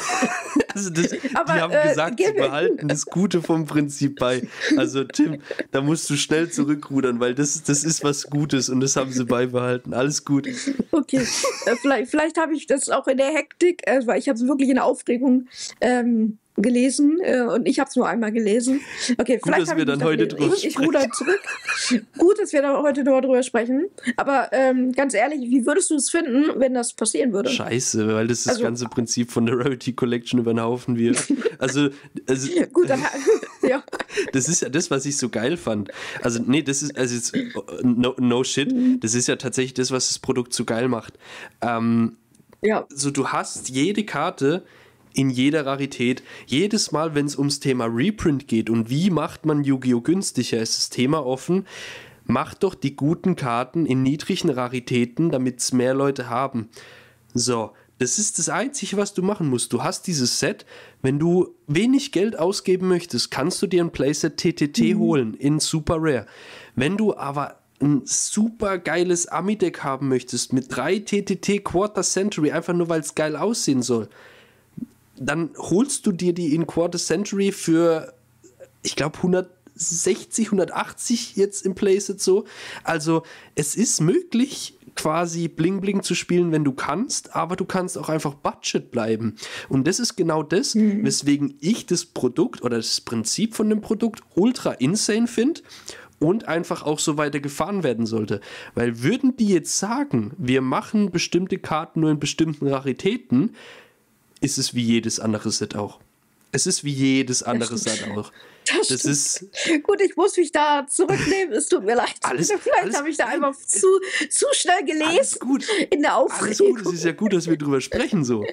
[0.75, 4.47] Also das, Aber, die haben äh, gesagt, sie behalten das Gute vom Prinzip bei.
[4.77, 5.41] Also Tim,
[5.73, 9.25] da musst du schnell zurückrudern, weil das, das ist was Gutes und das haben sie
[9.25, 9.93] beibehalten.
[9.93, 10.47] Alles gut.
[10.93, 11.27] Okay,
[11.67, 14.47] äh, vielleicht, vielleicht habe ich das auch in der Hektik, äh, weil ich habe es
[14.47, 15.49] wirklich in der Aufregung
[15.81, 18.81] ähm, gelesen äh, und ich habe es nur einmal gelesen.
[19.19, 21.41] Okay, vielleicht dass wir ich dann heute da- drüber ich, ich ruder zurück.
[22.19, 23.87] Gut, dass wir da heute drüber sprechen.
[24.17, 27.51] Aber ähm, ganz ehrlich, wie würdest du es finden, wenn das passieren würde?
[27.51, 31.33] Scheiße, weil das das Also- ganze Prinzip von der Rarity Collection über den Haufen wirft.
[31.61, 31.89] Also,
[32.29, 33.01] also Gut, dann
[33.69, 33.83] ja.
[34.33, 35.91] das ist ja das, was ich so geil fand.
[36.23, 37.37] Also, nee, das ist, also jetzt,
[37.83, 39.01] no, no shit, Mhm.
[39.01, 41.15] das ist ja tatsächlich das, was das Produkt so geil macht.
[41.61, 42.17] Ähm,
[42.63, 42.87] ja.
[42.91, 44.63] so du hast jede Karte
[45.15, 46.23] in jeder Rarität.
[46.47, 50.01] Jedes Mal, wenn es ums Thema Reprint geht und wie macht man Yu-Gi-Oh!
[50.01, 51.67] günstiger, ist das Thema offen.
[52.25, 56.69] Macht doch die guten Karten in niedrigen Raritäten, damit es mehr Leute haben.
[57.35, 59.73] So, das ist das Einzige, was du machen musst.
[59.73, 60.65] Du hast dieses Set.
[61.03, 65.97] Wenn du wenig Geld ausgeben möchtest, kannst du dir ein Playset TTT holen in Super
[65.99, 66.27] Rare.
[66.77, 72.75] Wenn du aber ein super geiles Ami-Deck haben möchtest mit drei TTT Quarter Century, einfach
[72.75, 74.09] nur weil es geil aussehen soll,
[75.21, 78.15] dann holst du dir die in Quarter Century für,
[78.83, 82.45] ich glaube, 160, 180 jetzt im Playset so.
[82.85, 83.23] Also
[83.55, 88.09] es ist möglich, quasi Bling Bling zu spielen, wenn du kannst, aber du kannst auch
[88.09, 89.37] einfach Budget bleiben.
[89.69, 94.23] Und das ist genau das, weswegen ich das Produkt oder das Prinzip von dem Produkt
[94.35, 95.61] ultra insane finde
[96.19, 98.41] und einfach auch so weiter gefahren werden sollte.
[98.75, 103.55] Weil würden die jetzt sagen, wir machen bestimmte Karten nur in bestimmten Raritäten,
[104.41, 105.99] ist es wie jedes andere Set auch.
[106.51, 107.77] Es ist wie jedes andere.
[107.77, 108.33] Set auch.
[108.67, 109.45] Das, Das ist,
[109.83, 111.53] Gut, ich muss mich da zurücknehmen.
[111.53, 112.15] Es tut mir leid.
[112.23, 113.87] Alles- Vielleicht alles- habe ich da einfach zu,
[114.31, 115.67] zu schnell alles gelesen gut.
[115.91, 116.77] in der Alles Aufregung.
[116.77, 116.87] gut.
[116.87, 118.45] Es ist ja gut, dass wir drüber sprechen so.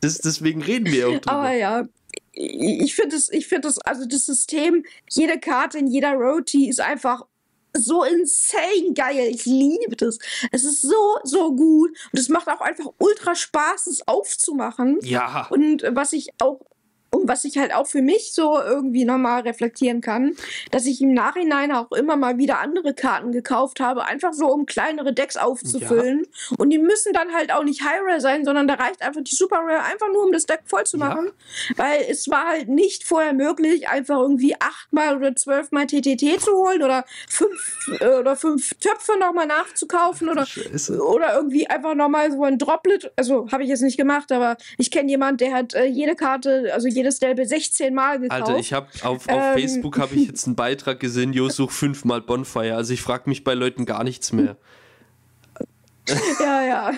[0.00, 1.32] Das, deswegen reden wir auch drüber.
[1.32, 1.88] Aber ja,
[2.32, 6.80] ich finde es, ich finde es, also das System, jede Karte in jeder Roti ist
[6.80, 7.24] einfach
[7.78, 9.28] so insane geil.
[9.30, 10.18] Ich liebe das.
[10.52, 11.90] Es ist so, so gut.
[12.12, 14.98] Und es macht auch einfach ultra Spaß, es aufzumachen.
[15.02, 16.60] ja, Und was ich auch,
[17.16, 20.36] und was ich halt auch für mich so irgendwie nochmal reflektieren kann,
[20.70, 24.66] dass ich im Nachhinein auch immer mal wieder andere Karten gekauft habe, einfach so um
[24.66, 26.26] kleinere Decks aufzufüllen.
[26.58, 29.34] Und die müssen dann halt auch nicht High Rare sein, sondern da reicht einfach die
[29.34, 31.06] Super Rare einfach nur, um das Deck voll zu Ja.
[31.08, 31.30] machen.
[31.76, 36.82] Weil es war halt nicht vorher möglich, einfach irgendwie achtmal oder zwölfmal TTT zu holen
[36.82, 41.00] oder fünf, äh, oder fünf Töpfe nochmal nachzukaufen oder Scheiße.
[41.00, 43.10] oder irgendwie einfach nochmal so ein Droplet.
[43.16, 46.70] Also habe ich jetzt nicht gemacht, aber ich kenne jemanden, der hat äh, jede Karte,
[46.72, 48.42] also jedes Delbe 16 Mal gekauft.
[48.42, 49.54] Alter, ich habe auf, auf Ähm.
[49.54, 52.74] Facebook habe ich jetzt einen Beitrag gesehen, Jo such fünfmal Bonfire.
[52.74, 54.56] Also ich frage mich bei Leuten gar nichts mehr.
[56.40, 56.92] ja, ja.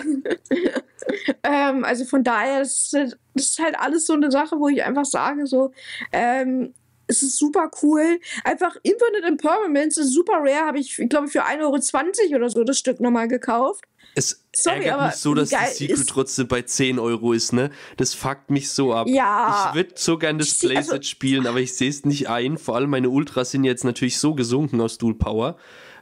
[1.43, 4.83] ähm, also von daher, das ist, das ist halt alles so eine Sache, wo ich
[4.83, 5.71] einfach sage, so,
[6.11, 6.73] ähm,
[7.07, 8.19] es ist super cool.
[8.43, 12.63] Einfach Infinite Impermanence ist super rare, habe ich, ich glaube, für 1,20 Euro oder so
[12.63, 13.83] das Stück nochmal gekauft.
[14.15, 17.69] Es Sorry, ärgert aber mich so, dass geil Secret trotzdem bei 10 Euro ist, ne?
[17.97, 19.07] Das fuckt mich so ab.
[19.07, 19.67] Ja.
[19.69, 22.57] Ich würde so gern das Playset also- spielen, aber ich sehe es nicht ein.
[22.57, 25.55] Vor allem meine Ultras sind jetzt natürlich so gesunken aus Dual Power.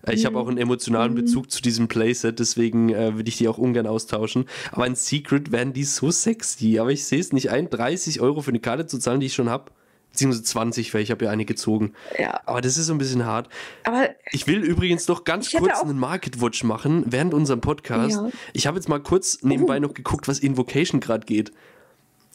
[0.05, 0.27] Äh, Ich Mhm.
[0.27, 3.87] habe auch einen emotionalen Bezug zu diesem Playset, deswegen äh, würde ich die auch ungern
[3.87, 4.45] austauschen.
[4.71, 8.41] Aber in Secret wären die so sexy, aber ich sehe es nicht ein, 30 Euro
[8.41, 9.71] für eine Karte zu zahlen, die ich schon habe.
[10.11, 11.93] Beziehungsweise 20, weil ich habe ja eine gezogen.
[12.17, 12.41] Ja.
[12.45, 13.49] Aber das ist so ein bisschen hart.
[13.83, 18.15] Aber Ich will übrigens noch ganz kurz einen Market Watch machen während unserem Podcast.
[18.15, 18.29] Ja.
[18.53, 19.81] Ich habe jetzt mal kurz nebenbei Oh.
[19.81, 21.51] noch geguckt, was Invocation gerade geht.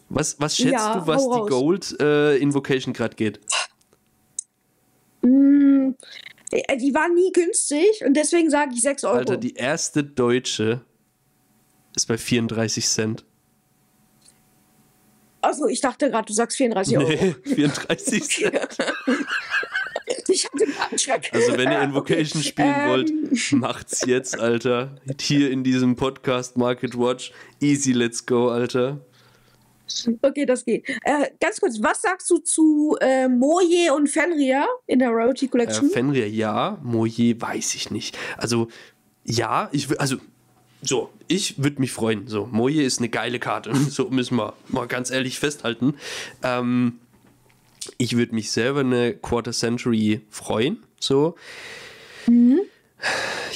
[0.09, 1.49] Was, was schätzt Ja, du, was die raus.
[1.51, 3.41] Gold äh, Invocation gerade geht?
[5.23, 5.95] mh,
[6.51, 9.17] äh, die war nie günstig und deswegen sage ich 6 Euro.
[9.19, 10.83] Alter, die erste deutsche
[11.97, 13.25] ist bei 34 Cent.
[15.43, 17.09] Achso, ich dachte gerade, du sagst 34 Euro.
[17.09, 18.55] Nee, 34 Cent.
[20.29, 21.31] Ich hatte gerade einen Schreck.
[21.33, 22.49] Also wenn ihr Äh, Invocation okay.
[22.49, 24.97] spielen Ähm, wollt, macht's jetzt, Alter.
[25.21, 27.33] Hier in diesem Podcast Market Watch.
[27.61, 29.01] Easy, let's go, Alter.
[30.23, 30.89] Okay, das geht.
[31.05, 35.49] Äh, ganz kurz, was sagst du zu äh, Moje und Fenrir in der Rarity Äh,
[35.49, 35.91] Collection?
[35.91, 38.17] Fenrir ja, Moje weiß ich nicht.
[38.37, 38.69] Also,
[39.25, 40.17] ja, ich will, also,
[40.83, 42.27] so, ich würde mich freuen.
[42.27, 43.73] So, Moje ist eine geile Karte.
[43.91, 45.95] So müssen wir mal ganz ehrlich festhalten.
[46.43, 46.99] Ähm,
[47.99, 51.37] Ich würde mich selber eine Quarter Century freuen, so.
[52.27, 52.61] Mhm.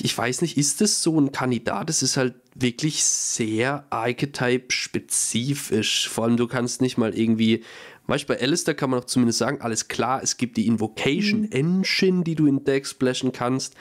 [0.01, 1.91] Ich weiß nicht, ist das so ein Kandidat?
[1.91, 6.09] Es ist halt wirklich sehr Archetype-spezifisch.
[6.09, 7.63] Vor allem, du kannst nicht mal irgendwie
[8.07, 11.53] Beispiel bei Alistair kann man auch zumindest sagen, alles klar, es gibt die Invocation mhm.
[11.53, 13.75] Engine, die du in Deck splashen kannst,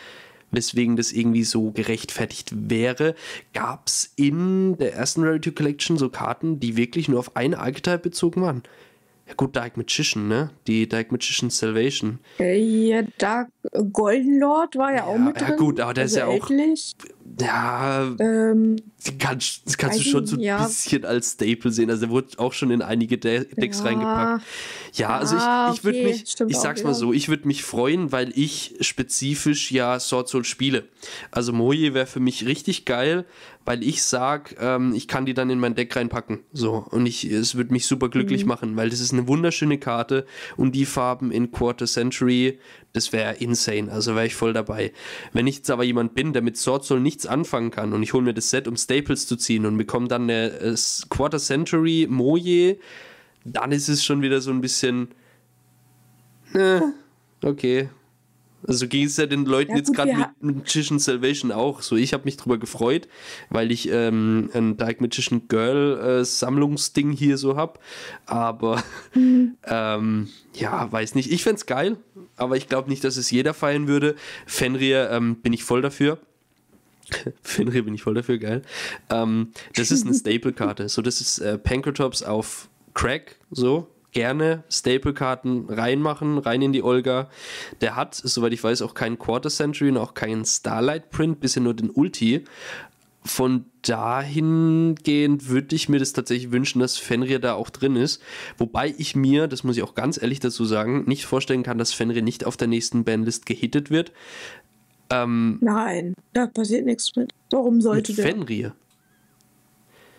[0.55, 3.15] weswegen das irgendwie so gerechtfertigt wäre.
[3.53, 7.99] Gab es in der ersten Rarity Collection so Karten, die wirklich nur auf eine Archetype
[7.99, 8.63] bezogen waren?
[9.27, 10.51] Ja gut, Dark Magician, ne?
[10.67, 12.19] Die Dark Magician Salvation.
[12.39, 13.49] Äh, ja, Dark
[13.91, 15.47] Golden Lord war ja, ja auch mit drin.
[15.49, 16.49] Ja gut, aber der also ist ja auch...
[17.39, 18.75] Ja, ähm,
[19.19, 20.65] kannst, das kannst du schon so ein ja.
[20.65, 21.89] bisschen als Staple sehen.
[21.89, 23.85] Also der wurde auch schon in einige De Decks ja.
[23.85, 24.43] reingepackt.
[24.93, 26.07] Ja, also ich, ich würde okay.
[26.07, 29.99] mich, Stimmt ich sag's auch, mal so, ich würde mich freuen, weil ich spezifisch ja
[29.99, 30.85] Sword Soul spiele.
[31.31, 33.25] Also Moje wäre für mich richtig geil,
[33.65, 36.39] weil ich sag, ähm, ich kann die dann in mein Deck reinpacken.
[36.53, 36.85] So.
[36.91, 38.49] Und ich, es würde mich super glücklich mhm.
[38.49, 42.59] machen, weil das ist eine wunderschöne Karte und die Farben in Quarter Century,
[42.95, 43.91] das wäre insane.
[43.91, 44.93] Also wäre ich voll dabei.
[45.33, 48.13] Wenn ich jetzt aber jemand bin, der mit Sword Soul nichts anfangen kann und ich
[48.13, 50.75] hole mir das Set, um Staples zu ziehen und bekomme dann eine äh,
[51.09, 52.77] Quarter Century Moje,
[53.43, 55.09] dann ist es schon wieder so ein bisschen.
[56.53, 56.81] Äh,
[57.43, 57.89] okay,
[58.67, 61.95] also ging es ja den Leuten ja, jetzt gerade mit Magician Salvation auch so.
[61.95, 63.07] Ich habe mich drüber gefreut,
[63.49, 67.79] weil ich ähm, ein Dark Magician Girl äh, Sammlungsding hier so habe.
[68.25, 69.57] Aber mhm.
[69.65, 71.31] ähm, ja, weiß nicht.
[71.31, 71.97] Ich fände es geil,
[72.35, 74.15] aber ich glaube nicht, dass es jeder feiern würde.
[74.45, 76.19] Fenrir ähm, bin ich voll dafür.
[77.41, 78.61] Fenrir bin ich voll dafür, geil.
[79.09, 80.89] Ähm, das ist eine Staple-Karte.
[80.89, 87.29] So, das ist äh, Pankratops auf Crack, so gerne Staple-Karten reinmachen, rein in die Olga.
[87.81, 91.61] Der hat, soweit ich weiß, auch keinen Quarter Century und auch keinen Starlight Print, bisher
[91.61, 92.45] nur den Ulti.
[93.25, 98.21] Von dahingehend würde ich mir das tatsächlich wünschen, dass Fenrir da auch drin ist.
[98.57, 101.91] Wobei ich mir, das muss ich auch ganz ehrlich dazu sagen, nicht vorstellen kann, dass
[101.91, 104.13] Fenrir nicht auf der nächsten Bandlist gehittet wird.
[105.09, 107.33] Ähm, Nein, da passiert nichts mit.
[107.51, 108.25] Warum sollte mit der?
[108.25, 108.75] Fenrir.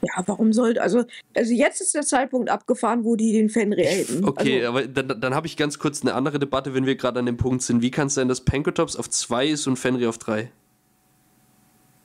[0.06, 4.24] Ja, warum sollte, also, also jetzt ist der Zeitpunkt abgefahren, wo die den Fan haten.
[4.24, 7.18] Okay, also, aber dann, dann habe ich ganz kurz eine andere Debatte, wenn wir gerade
[7.18, 7.82] an dem Punkt sind.
[7.82, 10.50] Wie kann es sein, dass Pankotops auf 2 ist und Fenrir auf 3?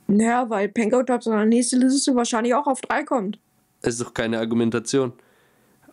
[0.07, 3.39] Naja, weil Pankotops an der nächsten Liste wahrscheinlich auch auf 3 kommt.
[3.81, 5.13] Das ist doch keine Argumentation.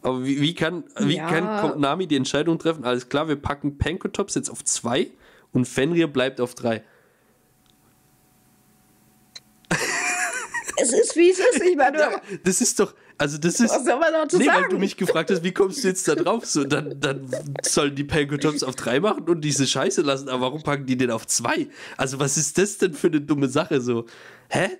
[0.02, 1.28] Aber wie, wie kann, wie ja.
[1.28, 2.84] kann Konami die Entscheidung treffen?
[2.84, 5.08] Alles klar, wir packen Pankotops jetzt auf 2
[5.52, 6.82] und Fenrir bleibt auf 3.
[10.80, 11.62] es ist, wie es ist.
[11.62, 13.72] Ich meine, ja, das ist doch, also das ist.
[14.38, 14.62] Nee, sagen?
[14.62, 16.46] weil du mich gefragt hast, wie kommst du jetzt da drauf?
[16.46, 17.28] So, dann, dann
[17.62, 21.10] sollen die Pankotops auf drei machen und diese Scheiße lassen, aber warum packen die den
[21.10, 21.68] auf zwei?
[21.96, 24.06] Also was ist das denn für eine dumme Sache so?
[24.50, 24.78] Hä?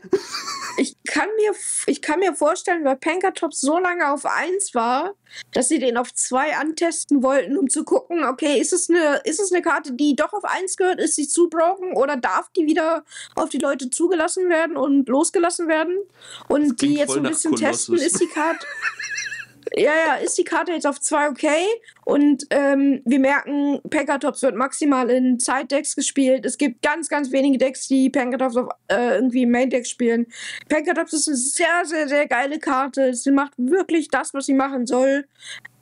[0.78, 1.52] Ich kann mir,
[1.87, 5.14] ich kann mir vorstellen, weil Pankertops so lange auf 1 war,
[5.52, 9.40] dass sie den auf 2 antesten wollten, um zu gucken, okay, ist es, eine, ist
[9.40, 12.66] es eine Karte, die doch auf 1 gehört, ist sie zu broken oder darf die
[12.66, 13.04] wieder
[13.35, 15.98] auf die Leute zugelassen werden und losgelassen werden?
[16.48, 18.66] Und die jetzt so ein bisschen testen, ist die Karte.
[19.74, 21.64] Ja, ja, ist die Karte jetzt auf 2 okay?
[22.04, 26.46] Und ähm, wir merken, Pankatops wird maximal in Zeitdecks gespielt.
[26.46, 30.26] Es gibt ganz, ganz wenige Decks, die Pankatops auf äh, irgendwie Main-Decks spielen.
[30.68, 33.14] Pankatops ist eine sehr, sehr, sehr geile Karte.
[33.14, 35.26] Sie macht wirklich das, was sie machen soll.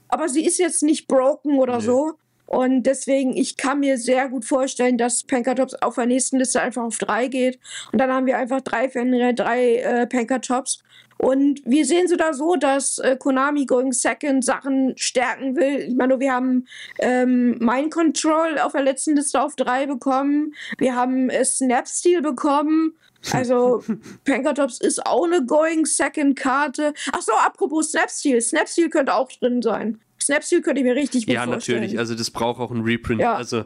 [0.08, 1.84] Aber sie ist jetzt nicht broken oder nee.
[1.84, 2.14] so.
[2.46, 6.84] Und deswegen, ich kann mir sehr gut vorstellen, dass Pankatops auf der nächsten Liste einfach
[6.84, 7.58] auf drei geht.
[7.92, 10.82] Und dann haben wir einfach drei Fenrir, drei äh, Pankatops.
[11.18, 15.88] Und wir sehen sogar so, dass äh, Konami Going Second Sachen stärken will.
[15.88, 16.66] Ich meine, wir haben
[16.98, 20.54] ähm, Mind Control auf der letzten Liste auf drei bekommen.
[20.78, 22.94] Wir haben äh, Snapsteel bekommen.
[23.32, 23.82] Also
[24.24, 26.92] Pankertops ist auch eine Going Second Karte.
[27.12, 28.40] Ach so, apropos Snapsteel.
[28.40, 30.00] Snapsteel könnte auch drin sein.
[30.20, 31.78] Snapsteel könnte ich mir richtig gut ja, vorstellen.
[31.78, 31.98] Ja, natürlich.
[31.98, 33.20] Also das braucht auch ein Reprint.
[33.20, 33.34] Ja.
[33.34, 33.64] Also ähm,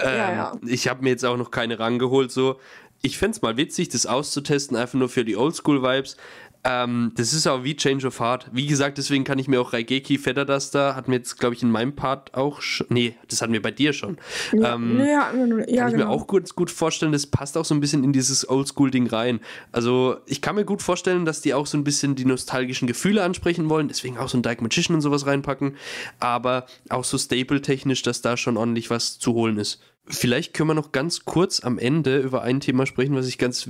[0.00, 0.52] ja, ja.
[0.66, 2.30] ich habe mir jetzt auch noch keine rangeholt.
[2.30, 2.60] So,
[3.02, 6.16] ich fände es mal witzig, das auszutesten, einfach nur für die Oldschool-Vibes.
[6.64, 8.50] Ähm, das ist auch wie Change of Heart.
[8.52, 11.70] Wie gesagt, deswegen kann ich mir auch Raigeki Featherduster, hat mir jetzt, glaube ich, in
[11.70, 12.86] meinem Part auch schon.
[12.90, 14.18] Nee, das hatten wir bei dir schon.
[14.52, 15.96] Ja, ähm, ja, ja, kann ich genau.
[15.96, 19.40] mir auch gut, gut vorstellen, das passt auch so ein bisschen in dieses Oldschool-Ding rein.
[19.72, 23.22] Also, ich kann mir gut vorstellen, dass die auch so ein bisschen die nostalgischen Gefühle
[23.22, 25.76] ansprechen wollen, deswegen auch so ein Dark Magician und sowas reinpacken.
[26.18, 29.80] Aber auch so stable-technisch, dass da schon ordentlich was zu holen ist.
[30.06, 33.68] Vielleicht können wir noch ganz kurz am Ende über ein Thema sprechen, was ich ganz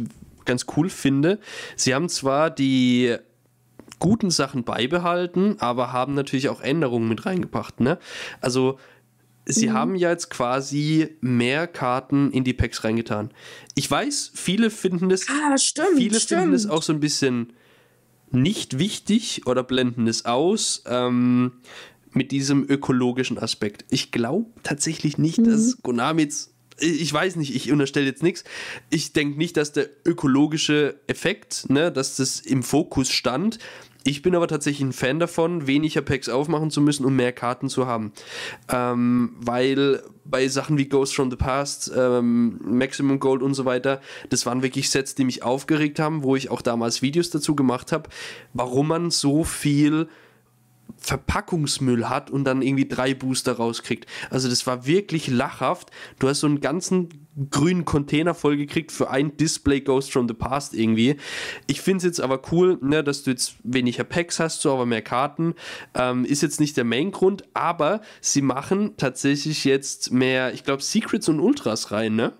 [0.48, 1.38] ganz cool finde.
[1.76, 3.16] Sie haben zwar die
[4.00, 7.80] guten Sachen beibehalten, aber haben natürlich auch Änderungen mit reingebracht.
[7.80, 7.98] Ne?
[8.40, 8.78] Also
[9.44, 9.72] sie mhm.
[9.72, 13.30] haben ja jetzt quasi mehr Karten in die Packs reingetan.
[13.74, 16.40] Ich weiß, viele finden das, ah, stimmt, viele stimmt.
[16.40, 17.52] finden das auch so ein bisschen
[18.30, 20.82] nicht wichtig oder blenden es aus.
[20.86, 21.52] Ähm,
[22.12, 23.84] mit diesem ökologischen Aspekt.
[23.90, 25.44] Ich glaube tatsächlich nicht, Mhm.
[25.44, 28.44] dass Konami jetzt ich weiß nicht, ich unterstelle jetzt nichts.
[28.90, 33.58] Ich denke nicht, dass der ökologische Effekt, ne, dass das im Fokus stand.
[34.04, 37.68] Ich bin aber tatsächlich ein Fan davon, weniger Packs aufmachen zu müssen, um mehr Karten
[37.68, 38.12] zu haben.
[38.72, 44.00] Ähm, weil bei Sachen wie Ghost from the Past, ähm, Maximum Gold und so weiter,
[44.30, 47.92] das waren wirklich Sets, die mich aufgeregt haben, wo ich auch damals Videos dazu gemacht
[47.92, 48.08] habe,
[48.54, 50.08] warum man so viel
[50.96, 54.06] Verpackungsmüll hat und dann irgendwie drei Booster rauskriegt.
[54.30, 55.90] Also das war wirklich lachhaft.
[56.18, 60.74] Du hast so einen ganzen grünen Container vollgekriegt für ein Display Ghost from the Past
[60.74, 61.16] irgendwie.
[61.66, 64.86] Ich finde es jetzt aber cool, ne, dass du jetzt weniger Packs hast, so aber
[64.86, 65.54] mehr Karten.
[65.94, 71.28] Ähm, ist jetzt nicht der Main-Grund, aber sie machen tatsächlich jetzt mehr, ich glaube, Secrets
[71.28, 72.32] und Ultras rein, ne?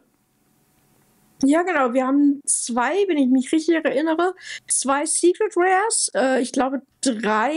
[1.45, 1.93] Ja, genau.
[1.95, 4.35] Wir haben zwei, wenn ich mich richtig erinnere,
[4.67, 7.55] zwei Secret Rares, äh, ich glaube drei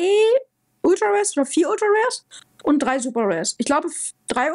[0.82, 2.25] Ultra Rares oder vier Ultra Rares
[2.63, 3.55] und drei Super Rares.
[3.57, 3.88] Ich glaube
[4.27, 4.49] drei,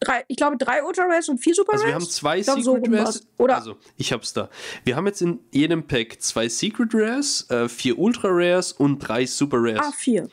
[0.00, 1.90] drei ich glaube drei Ultra Rares und vier Super Also Rares.
[1.90, 3.26] wir haben zwei glaub, so Secret rum Rares.
[3.38, 4.50] Oder- Also, ich hab's da.
[4.84, 9.26] Wir haben jetzt in jedem Pack zwei Secret Rares, äh, vier Ultra Rares und drei
[9.26, 9.80] Super Rares.
[9.82, 10.28] Ah, vier.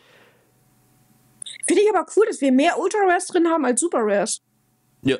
[1.65, 4.41] Finde ich aber cool, dass wir mehr Ultra Rares drin haben als Super Rares.
[5.03, 5.17] Ja,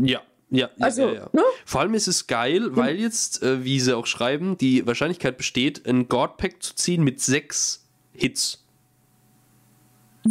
[0.00, 0.20] ja.
[0.50, 1.28] Ja, Also, ja, ja.
[1.34, 1.42] ne?
[1.66, 5.86] Vor allem ist es geil, weil jetzt, äh, wie sie auch schreiben, die Wahrscheinlichkeit besteht,
[5.86, 8.64] ein God-Pack zu ziehen mit sechs Hits.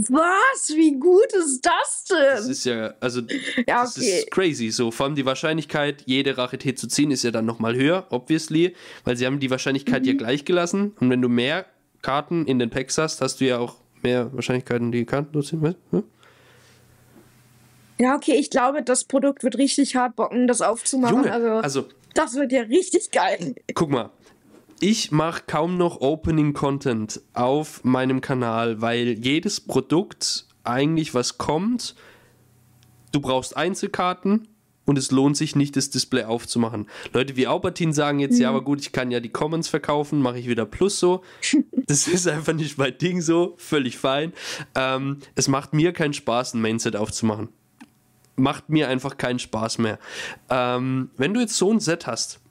[0.09, 0.69] Was?
[0.75, 2.51] Wie gut ist das Das denn?
[2.51, 3.21] ist ja, also,
[3.67, 4.19] Ja, das okay.
[4.19, 4.69] ist crazy.
[4.69, 8.75] So, vor allem die Wahrscheinlichkeit, jede Rarität zu ziehen, ist ja dann nochmal höher, obviously,
[9.05, 10.07] weil sie haben die Wahrscheinlichkeit Mhm.
[10.09, 10.93] ja gleich gelassen.
[10.99, 11.65] Und wenn du mehr
[12.03, 15.75] Karten in den Packs hast, hast du ja auch mehr Wahrscheinlichkeiten, die Karten zu ziehen.
[15.91, 16.03] Du?
[17.99, 21.17] Ja, okay, ich glaube, das Produkt wird richtig hart bocken, das aufzumachen.
[21.17, 23.55] Junge, also, also das wird ja richtig geil.
[23.73, 24.11] guck mal,
[24.79, 31.95] ich mache kaum noch Opening-Content auf meinem Kanal, weil jedes Produkt eigentlich was kommt,
[33.11, 34.47] du brauchst Einzelkarten
[34.85, 36.87] und es lohnt sich nicht, das Display aufzumachen.
[37.13, 40.39] Leute wie Aubertin sagen jetzt, ja, aber gut, ich kann ja die Commons verkaufen, mache
[40.39, 41.23] ich wieder Plus so.
[41.89, 44.33] Das ist einfach nicht mein Ding so, völlig fein.
[44.75, 47.47] Ähm, es macht mir keinen Spaß, ein Mainset aufzumachen.
[48.35, 49.97] Macht mir einfach keinen Spaß mehr.
[50.49, 52.41] Ähm, wenn du jetzt so ein Set hast,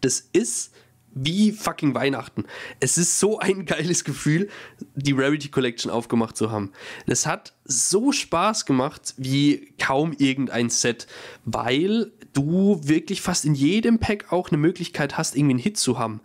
[0.00, 0.74] das ist
[1.14, 2.44] wie fucking Weihnachten.
[2.80, 4.48] Es ist so ein geiles Gefühl,
[4.94, 6.72] die Rarity Collection aufgemacht zu haben.
[7.06, 11.06] Das hat so Spaß gemacht wie kaum irgendein Set,
[11.44, 15.98] weil du wirklich fast in jedem Pack auch eine Möglichkeit hast, irgendwie einen Hit zu
[15.98, 16.20] haben.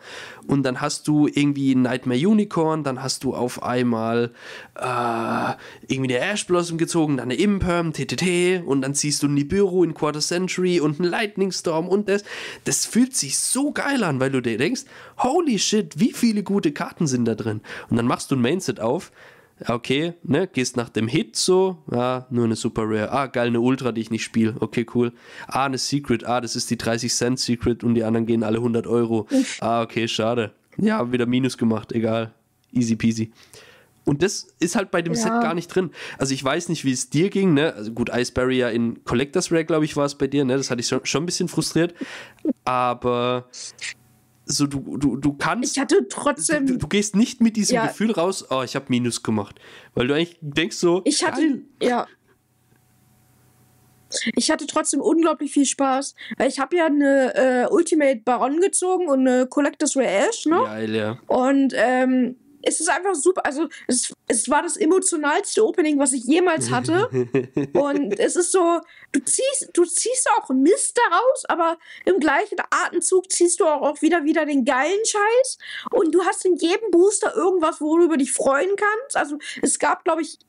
[0.48, 4.32] Und dann hast du irgendwie Nightmare Unicorn, dann hast du auf einmal
[4.76, 5.54] äh,
[5.88, 9.84] irgendwie eine Ash Blossom gezogen, dann eine Imperm, TTT und dann ziehst du einen Nibiru
[9.84, 12.24] in Quarter Century und einen Lightning Storm und das.
[12.66, 14.82] Das fühlt sich so geil an, weil du dir denkst,
[15.20, 17.62] holy shit, wie viele gute Karten sind da drin.
[17.90, 19.12] Und dann machst du ein Mainset auf,
[19.68, 23.62] okay, ne, gehst nach dem Hit so, ja, nur eine Super Rare, ah, geil, eine
[23.62, 25.14] Ultra, die ich nicht spiele, okay, cool.
[25.48, 28.58] Ah, eine Secret, ah, das ist die 30 Cent Secret und die anderen gehen alle
[28.58, 29.28] 100 Euro.
[29.60, 30.52] Ah, okay, schade.
[30.78, 32.34] Ja, wieder Minus gemacht, egal.
[32.72, 33.32] Easy peasy.
[34.06, 35.20] Und das ist halt bei dem Ja.
[35.20, 35.92] Set gar nicht drin.
[36.18, 37.74] Also ich weiß nicht, wie es dir ging, ne?
[37.76, 40.58] Also gut, Ice Barrier in Collectors Rare, glaube ich, war es bei dir, ne?
[40.58, 41.94] Das hatte ich schon, schon ein bisschen frustriert.
[42.66, 43.50] Aber
[44.52, 45.76] so, du, du, du kannst.
[45.76, 46.66] Ich hatte trotzdem.
[46.66, 47.86] du, du gehst nicht mit diesem Ja.
[47.88, 49.60] Gefühl raus, oh, ich habe Minus gemacht.
[49.94, 51.62] Weil du eigentlich denkst so, Ich hatte, geil.
[51.82, 52.08] ja.
[54.36, 59.08] Ich hatte trotzdem unglaublich viel Spaß, weil ich habe ja eine äh, Ultimate Baron gezogen
[59.08, 60.58] und eine Collectors Rare Ash, ne?
[60.66, 61.18] Geil, ja.
[61.28, 63.46] Und ähm, es ist einfach super.
[63.46, 67.08] Also es, es war das emotionalste Opening, was ich jemals hatte.
[67.74, 68.82] und es ist so,
[69.12, 74.02] du ziehst, du ziehst auch Mist daraus, aber im gleichen Atemzug ziehst du auch, auch
[74.02, 75.58] wieder wieder den geilen Scheiß.
[75.92, 79.16] Und du hast in jedem Booster irgendwas, worüber du dich freuen kannst.
[79.16, 80.40] Also es gab, glaube ich,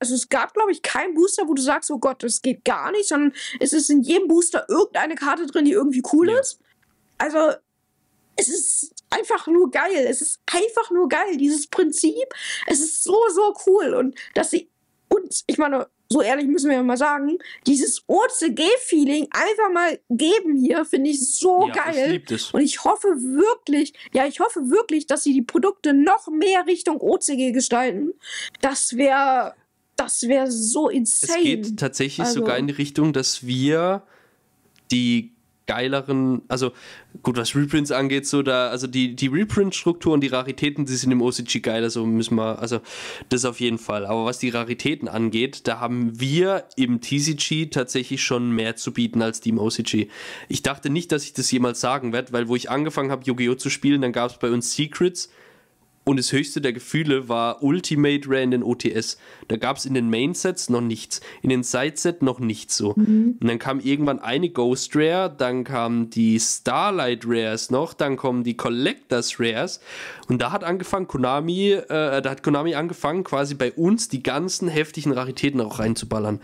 [0.00, 2.90] also es gab, glaube ich, keinen Booster, wo du sagst, oh Gott, das geht gar
[2.90, 6.40] nicht, sondern es ist in jedem Booster irgendeine Karte drin, die irgendwie cool Ja.
[6.40, 6.58] ist.
[7.18, 7.52] Also
[8.36, 10.06] es ist einfach nur geil.
[10.08, 12.26] Es ist einfach nur geil, dieses Prinzip.
[12.66, 13.94] Es ist so, so cool.
[13.94, 14.70] Und dass sie
[15.08, 20.84] uns, ich meine, so ehrlich müssen wir mal sagen, dieses OCG-Feeling einfach mal geben hier,
[20.84, 22.10] finde ich so ja, Ich geil.
[22.12, 22.50] lieb das.
[22.52, 27.00] Und ich hoffe wirklich, ja, ich hoffe wirklich, dass sie die Produkte noch mehr Richtung
[27.00, 28.12] OCG gestalten.
[28.60, 29.54] Das wäre,
[29.96, 31.42] das wäre so Es insane.
[31.42, 34.02] geht tatsächlich Also- sogar in die Richtung, dass wir
[34.90, 35.32] die
[35.70, 36.72] geileren, also
[37.22, 41.12] gut, was Reprints angeht, so da, also die, die Reprint-Struktur und die Raritäten, die sind
[41.12, 42.80] im OCG geiler, so müssen wir, also
[43.28, 44.04] das auf jeden Fall.
[44.04, 49.22] Aber was die Raritäten angeht, da haben wir im TCG tatsächlich schon mehr zu bieten
[49.22, 50.08] als die im OCG.
[50.48, 53.54] Ich dachte nicht, dass ich das jemals sagen werde, weil wo ich angefangen habe, Yu-Gi-Oh!
[53.54, 55.30] zu spielen, dann gab es bei uns Secrets
[56.10, 59.16] Und das höchste der Gefühle war Ultimate Rare in den OTS.
[59.46, 61.20] Da gab es in den Main-Sets noch nichts.
[61.40, 62.94] In den Side-Set noch nichts so.
[62.96, 63.36] Mhm.
[63.40, 68.42] Und dann kam irgendwann eine Ghost Rare, dann kamen die Starlight Rares noch, dann kommen
[68.42, 69.78] die Collectors Rares.
[70.26, 74.66] Und da hat angefangen, Konami, äh, da hat Konami angefangen, quasi bei uns die ganzen
[74.66, 76.40] heftigen Raritäten auch reinzuballern.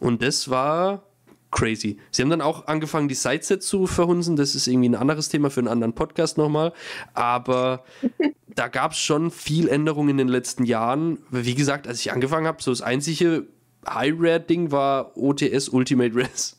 [0.00, 1.04] Und das war
[1.50, 1.98] crazy.
[2.10, 4.36] Sie haben dann auch angefangen, die Sidesets zu verhunzen.
[4.36, 6.72] Das ist irgendwie ein anderes Thema für einen anderen Podcast nochmal.
[7.14, 7.84] Aber
[8.54, 11.18] da gab es schon viel Änderungen in den letzten Jahren.
[11.30, 13.46] Wie gesagt, als ich angefangen habe, so das einzige
[13.88, 16.56] High-Rare-Ding war OTS Ultimate Res.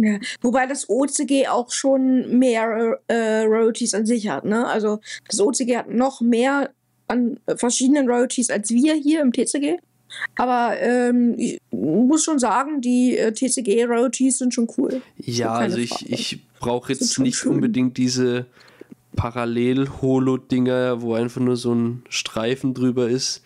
[0.00, 4.44] Ja, wobei das OCG auch schon mehr äh, Royalties an sich hat.
[4.44, 4.66] Ne?
[4.66, 6.70] Also das OCG hat noch mehr
[7.08, 9.78] an verschiedenen Royalties als wir hier im TCG.
[10.36, 15.02] Aber ähm, ich muss schon sagen, die äh, TCG-Royalties sind schon cool.
[15.16, 17.52] Ja, also ich, ich brauche jetzt nicht schön.
[17.52, 18.46] unbedingt diese
[19.16, 23.42] Parallel-Holo-Dinger, wo einfach nur so ein Streifen drüber ist.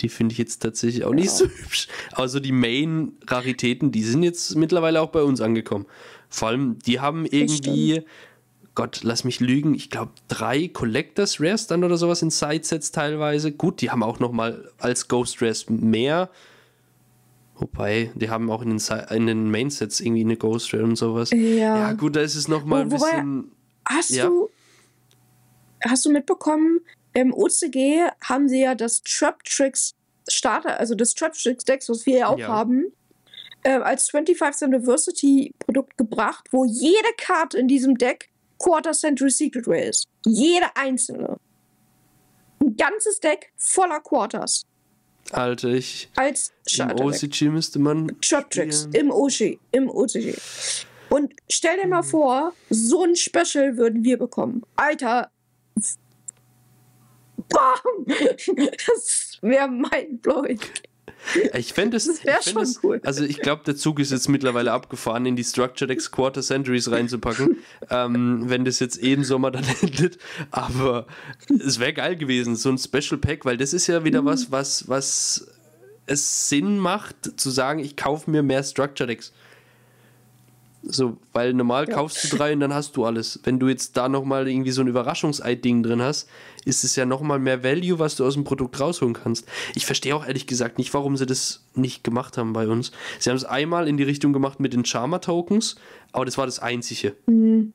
[0.00, 1.16] Die finde ich jetzt tatsächlich auch ja.
[1.16, 1.88] nicht so hübsch.
[2.12, 5.86] Also die Main-Raritäten, die sind jetzt mittlerweile auch bei uns angekommen.
[6.28, 8.02] Vor allem, die haben irgendwie
[8.74, 13.52] Gott, lass mich lügen, ich glaube drei Collectors Rares dann oder sowas in Sidesets teilweise.
[13.52, 16.30] Gut, die haben auch noch mal als Ghost Rares mehr.
[17.56, 21.30] Wobei, die haben auch in den, in den Mainsets irgendwie eine Ghost Rare und sowas.
[21.30, 21.38] Ja,
[21.78, 23.52] ja gut, da ist es noch mal ein Wobei, bisschen...
[23.88, 24.26] Hast ja.
[24.26, 24.50] du
[25.88, 26.80] hast du mitbekommen,
[27.12, 29.94] im OCG haben sie ja das Trap Tricks
[30.28, 32.48] Starter, also das Trap Tricks Deck, was wir ja auch ja.
[32.48, 32.92] haben,
[33.62, 38.30] äh, als 25th Anniversary Produkt gebracht, wo jede Karte in diesem Deck
[38.64, 40.08] Quarter Century Secret ist.
[40.24, 41.36] Jede einzelne.
[42.60, 44.62] Ein ganzes Deck voller Quarters.
[45.32, 46.08] Alter, ich.
[46.16, 48.16] Als Im OCG müsste man.
[48.22, 48.88] Trap Tricks.
[48.92, 49.58] Im OCG.
[49.72, 50.34] Im OCG.
[51.10, 52.08] Und stell dir mal hm.
[52.08, 54.62] vor, so ein Special würden wir bekommen.
[54.76, 55.30] Alter.
[57.48, 58.06] Bam!
[58.86, 60.60] Das wäre mindblowing.
[61.54, 62.06] Ich fände es.
[62.06, 63.00] Das wäre schon das, cool.
[63.04, 66.90] Also, ich glaube, der Zug ist jetzt mittlerweile abgefahren, in die Structured X Quarter Centuries
[66.90, 67.58] reinzupacken.
[67.90, 70.18] ähm, wenn das jetzt eh im Sommer dann endet.
[70.50, 71.06] Aber
[71.48, 74.26] es wäre geil gewesen, so ein Special Pack, weil das ist ja wieder mhm.
[74.26, 75.46] was, was, was
[76.06, 79.32] es Sinn macht, zu sagen, ich kaufe mir mehr Structured X.
[80.86, 81.94] So, weil normal ja.
[81.94, 83.40] kaufst du drei und dann hast du alles.
[83.42, 86.28] Wenn du jetzt da nochmal irgendwie so ein Überraschungsei-Ding drin hast,
[86.64, 89.46] ist es ja nochmal mehr Value, was du aus dem Produkt rausholen kannst.
[89.74, 92.92] Ich verstehe auch ehrlich gesagt nicht, warum sie das nicht gemacht haben bei uns.
[93.18, 95.76] Sie haben es einmal in die Richtung gemacht mit den Charmer-Tokens,
[96.12, 97.14] aber das war das Einzige.
[97.26, 97.72] Mhm.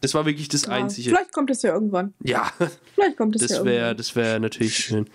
[0.00, 1.10] Das war wirklich das ja, Einzige.
[1.10, 2.14] Vielleicht kommt es ja irgendwann.
[2.22, 2.52] Ja.
[2.94, 3.96] Vielleicht kommt es das ja wär, irgendwann.
[3.96, 5.06] Das wäre natürlich schön.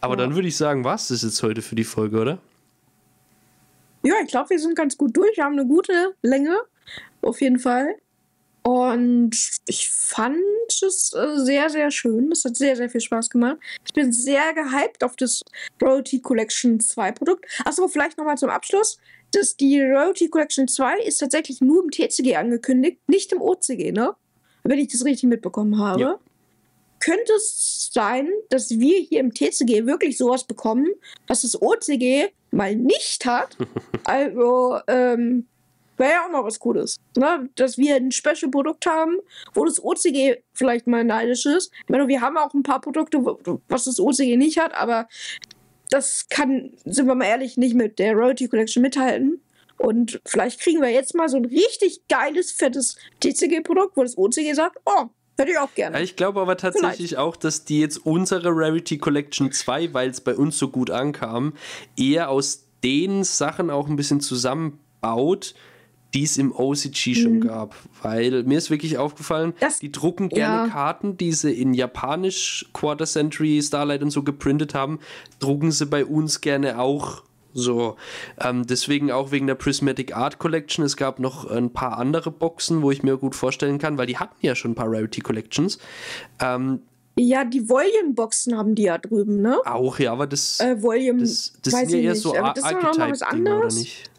[0.00, 0.20] Aber ja.
[0.20, 2.38] dann würde ich sagen, was das jetzt heute für die Folge, oder?
[4.02, 5.36] Ja, ich glaube, wir sind ganz gut durch.
[5.36, 6.56] Wir haben eine gute Länge
[7.22, 7.96] auf jeden Fall.
[8.62, 9.30] Und
[9.66, 10.36] ich fand
[10.68, 12.30] es äh, sehr, sehr schön.
[12.30, 13.56] Es hat sehr, sehr viel Spaß gemacht.
[13.86, 15.42] Ich bin sehr gehypt auf das
[15.80, 17.46] Royalty Collection 2 Produkt.
[17.64, 18.98] Achso, vielleicht nochmal zum Abschluss.
[19.32, 24.14] Das, die Royalty Collection 2 ist tatsächlich nur im TCG angekündigt, nicht im OCG, ne?
[24.62, 26.00] Wenn ich das richtig mitbekommen habe.
[26.00, 26.18] Ja.
[26.98, 30.86] Könnte es sein, dass wir hier im TCG wirklich sowas bekommen,
[31.26, 33.56] was das OCG mal nicht hat?
[34.04, 35.46] also, ähm,
[36.00, 36.96] Wäre ja auch mal was Cooles.
[37.14, 37.50] Ne?
[37.56, 39.18] Dass wir ein Special-Produkt haben,
[39.52, 41.70] wo das OCG vielleicht mal neidisch ist.
[41.82, 43.18] Ich meine, wir haben auch ein paar Produkte,
[43.68, 45.08] was das OCG nicht hat, aber
[45.90, 49.42] das kann, sind wir mal ehrlich, nicht mit der Royalty Collection mithalten.
[49.76, 54.54] Und vielleicht kriegen wir jetzt mal so ein richtig geiles, fettes TCG-Produkt, wo das OCG
[54.54, 56.02] sagt, oh, Hätte ich auch gerne.
[56.02, 57.16] Ich glaube aber tatsächlich Vielleicht.
[57.16, 61.54] auch, dass die jetzt unsere Rarity Collection 2, weil es bei uns so gut ankam,
[61.96, 65.54] eher aus den Sachen auch ein bisschen zusammenbaut,
[66.14, 67.40] die es im OCG schon mhm.
[67.40, 67.74] gab.
[68.02, 70.72] Weil mir ist wirklich aufgefallen, das, die drucken gerne ja.
[70.72, 75.00] Karten, die sie in Japanisch Quarter Century, Starlight und so geprintet haben,
[75.38, 77.96] drucken sie bei uns gerne auch so.
[78.40, 80.84] Ähm, deswegen auch wegen der Prismatic Art Collection.
[80.84, 84.18] Es gab noch ein paar andere Boxen, wo ich mir gut vorstellen kann, weil die
[84.18, 85.78] hatten ja schon ein paar Rarity Collections.
[86.40, 86.80] Ähm,
[87.18, 89.58] ja, die Volume-Boxen haben die ja drüben, ne?
[89.66, 93.66] Auch, ja, aber das, äh, Volume, das, das sind ja eher nicht, so Archetype-Dinge, oder
[93.66, 94.09] nicht?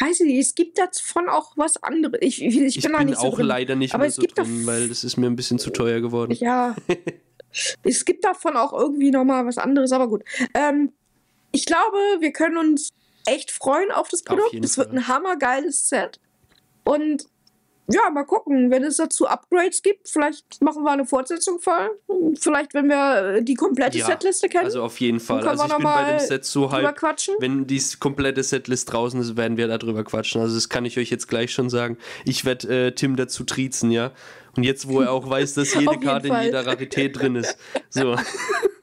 [0.00, 2.18] Weiß ich nicht, es gibt davon auch was anderes.
[2.22, 4.88] Ich, ich, ich, bin, bin nicht auch so leider nicht aber mehr so drin, weil
[4.88, 6.32] das ist mir ein bisschen zu teuer geworden.
[6.32, 6.74] Ja.
[7.82, 10.24] es gibt davon auch irgendwie nochmal was anderes, aber gut.
[10.54, 10.92] Ähm,
[11.52, 12.90] ich glaube, wir können uns
[13.26, 14.54] echt freuen auf das Produkt.
[14.54, 16.18] Es wird ein hammergeiles Set.
[16.84, 17.26] Und
[17.88, 21.90] ja, mal gucken, wenn es dazu Upgrades gibt, vielleicht machen wir eine Fortsetzung voll.
[22.38, 24.64] Vielleicht, wenn wir äh, die komplette ja, Setliste kennen.
[24.64, 25.46] Also auf jeden Fall.
[25.46, 27.34] Also ich bin bei dem Set so halt, quatschen.
[27.40, 30.40] wenn die komplette Setlist draußen ist, werden wir darüber quatschen.
[30.40, 31.98] Also das kann ich euch jetzt gleich schon sagen.
[32.24, 34.12] Ich werde äh, Tim dazu triezen, ja.
[34.56, 36.44] Und jetzt, wo er auch weiß, dass jede Karte in Fall.
[36.44, 37.56] jeder Rarität drin ist.
[37.90, 38.14] So.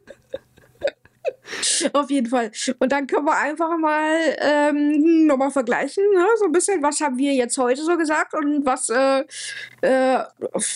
[1.93, 2.51] Auf jeden Fall.
[2.79, 6.25] Und dann können wir einfach mal ähm, nochmal vergleichen, ne?
[6.39, 9.23] so ein bisschen, was haben wir jetzt heute so gesagt und was, äh,
[9.81, 10.23] äh,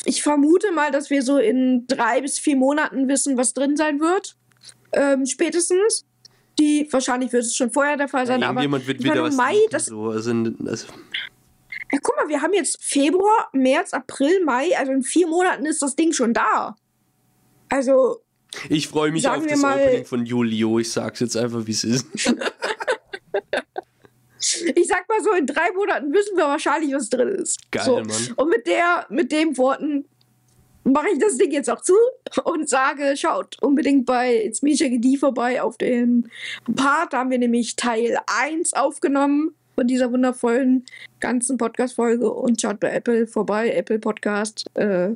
[0.06, 4.00] ich vermute mal, dass wir so in drei bis vier Monaten wissen, was drin sein
[4.00, 4.36] wird.
[4.94, 6.06] Ähm, spätestens.
[6.60, 9.36] Die, wahrscheinlich wird es schon vorher der Fall sein, aber Irgendjemand wird wieder meine, was
[9.36, 10.10] Mai, das- so.
[10.10, 10.32] also,
[10.66, 10.88] also,
[11.92, 15.82] ja, guck mal, wir haben jetzt Februar, März, April, Mai, also in vier Monaten ist
[15.82, 16.76] das Ding schon da.
[17.70, 18.22] Also,
[18.70, 20.80] Ich freue mich Sagen auf das mal- Opening von Julio.
[20.80, 22.06] Ich sag's jetzt einfach, wie es ist.
[24.76, 27.60] ich sag mal so, in drei Monaten wissen wir wahrscheinlich, was drin ist.
[27.72, 27.96] Geil, so.
[27.98, 28.34] Mann.
[28.36, 30.06] Und mit der, mit den Worten
[30.84, 31.94] mache ich das Ding jetzt auch zu
[32.44, 36.30] und sage, schaut unbedingt bei It's Me Shaggy D vorbei auf den
[36.76, 37.14] Part.
[37.14, 40.86] Da haben wir nämlich Teil 1 aufgenommen von dieser wundervollen
[41.20, 45.12] ganzen Podcast-Folge und schaut bei Apple vorbei, Apple Podcast, äh,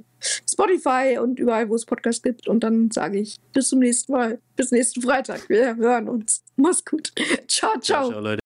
[0.49, 2.47] Spotify und überall, wo es Podcasts gibt.
[2.47, 5.47] Und dann sage ich bis zum nächsten Mal, bis nächsten Freitag.
[5.49, 6.43] Wir hören uns.
[6.55, 7.11] Mach's gut.
[7.47, 8.09] Ciao, ciao.
[8.09, 8.41] Ciao, Leute.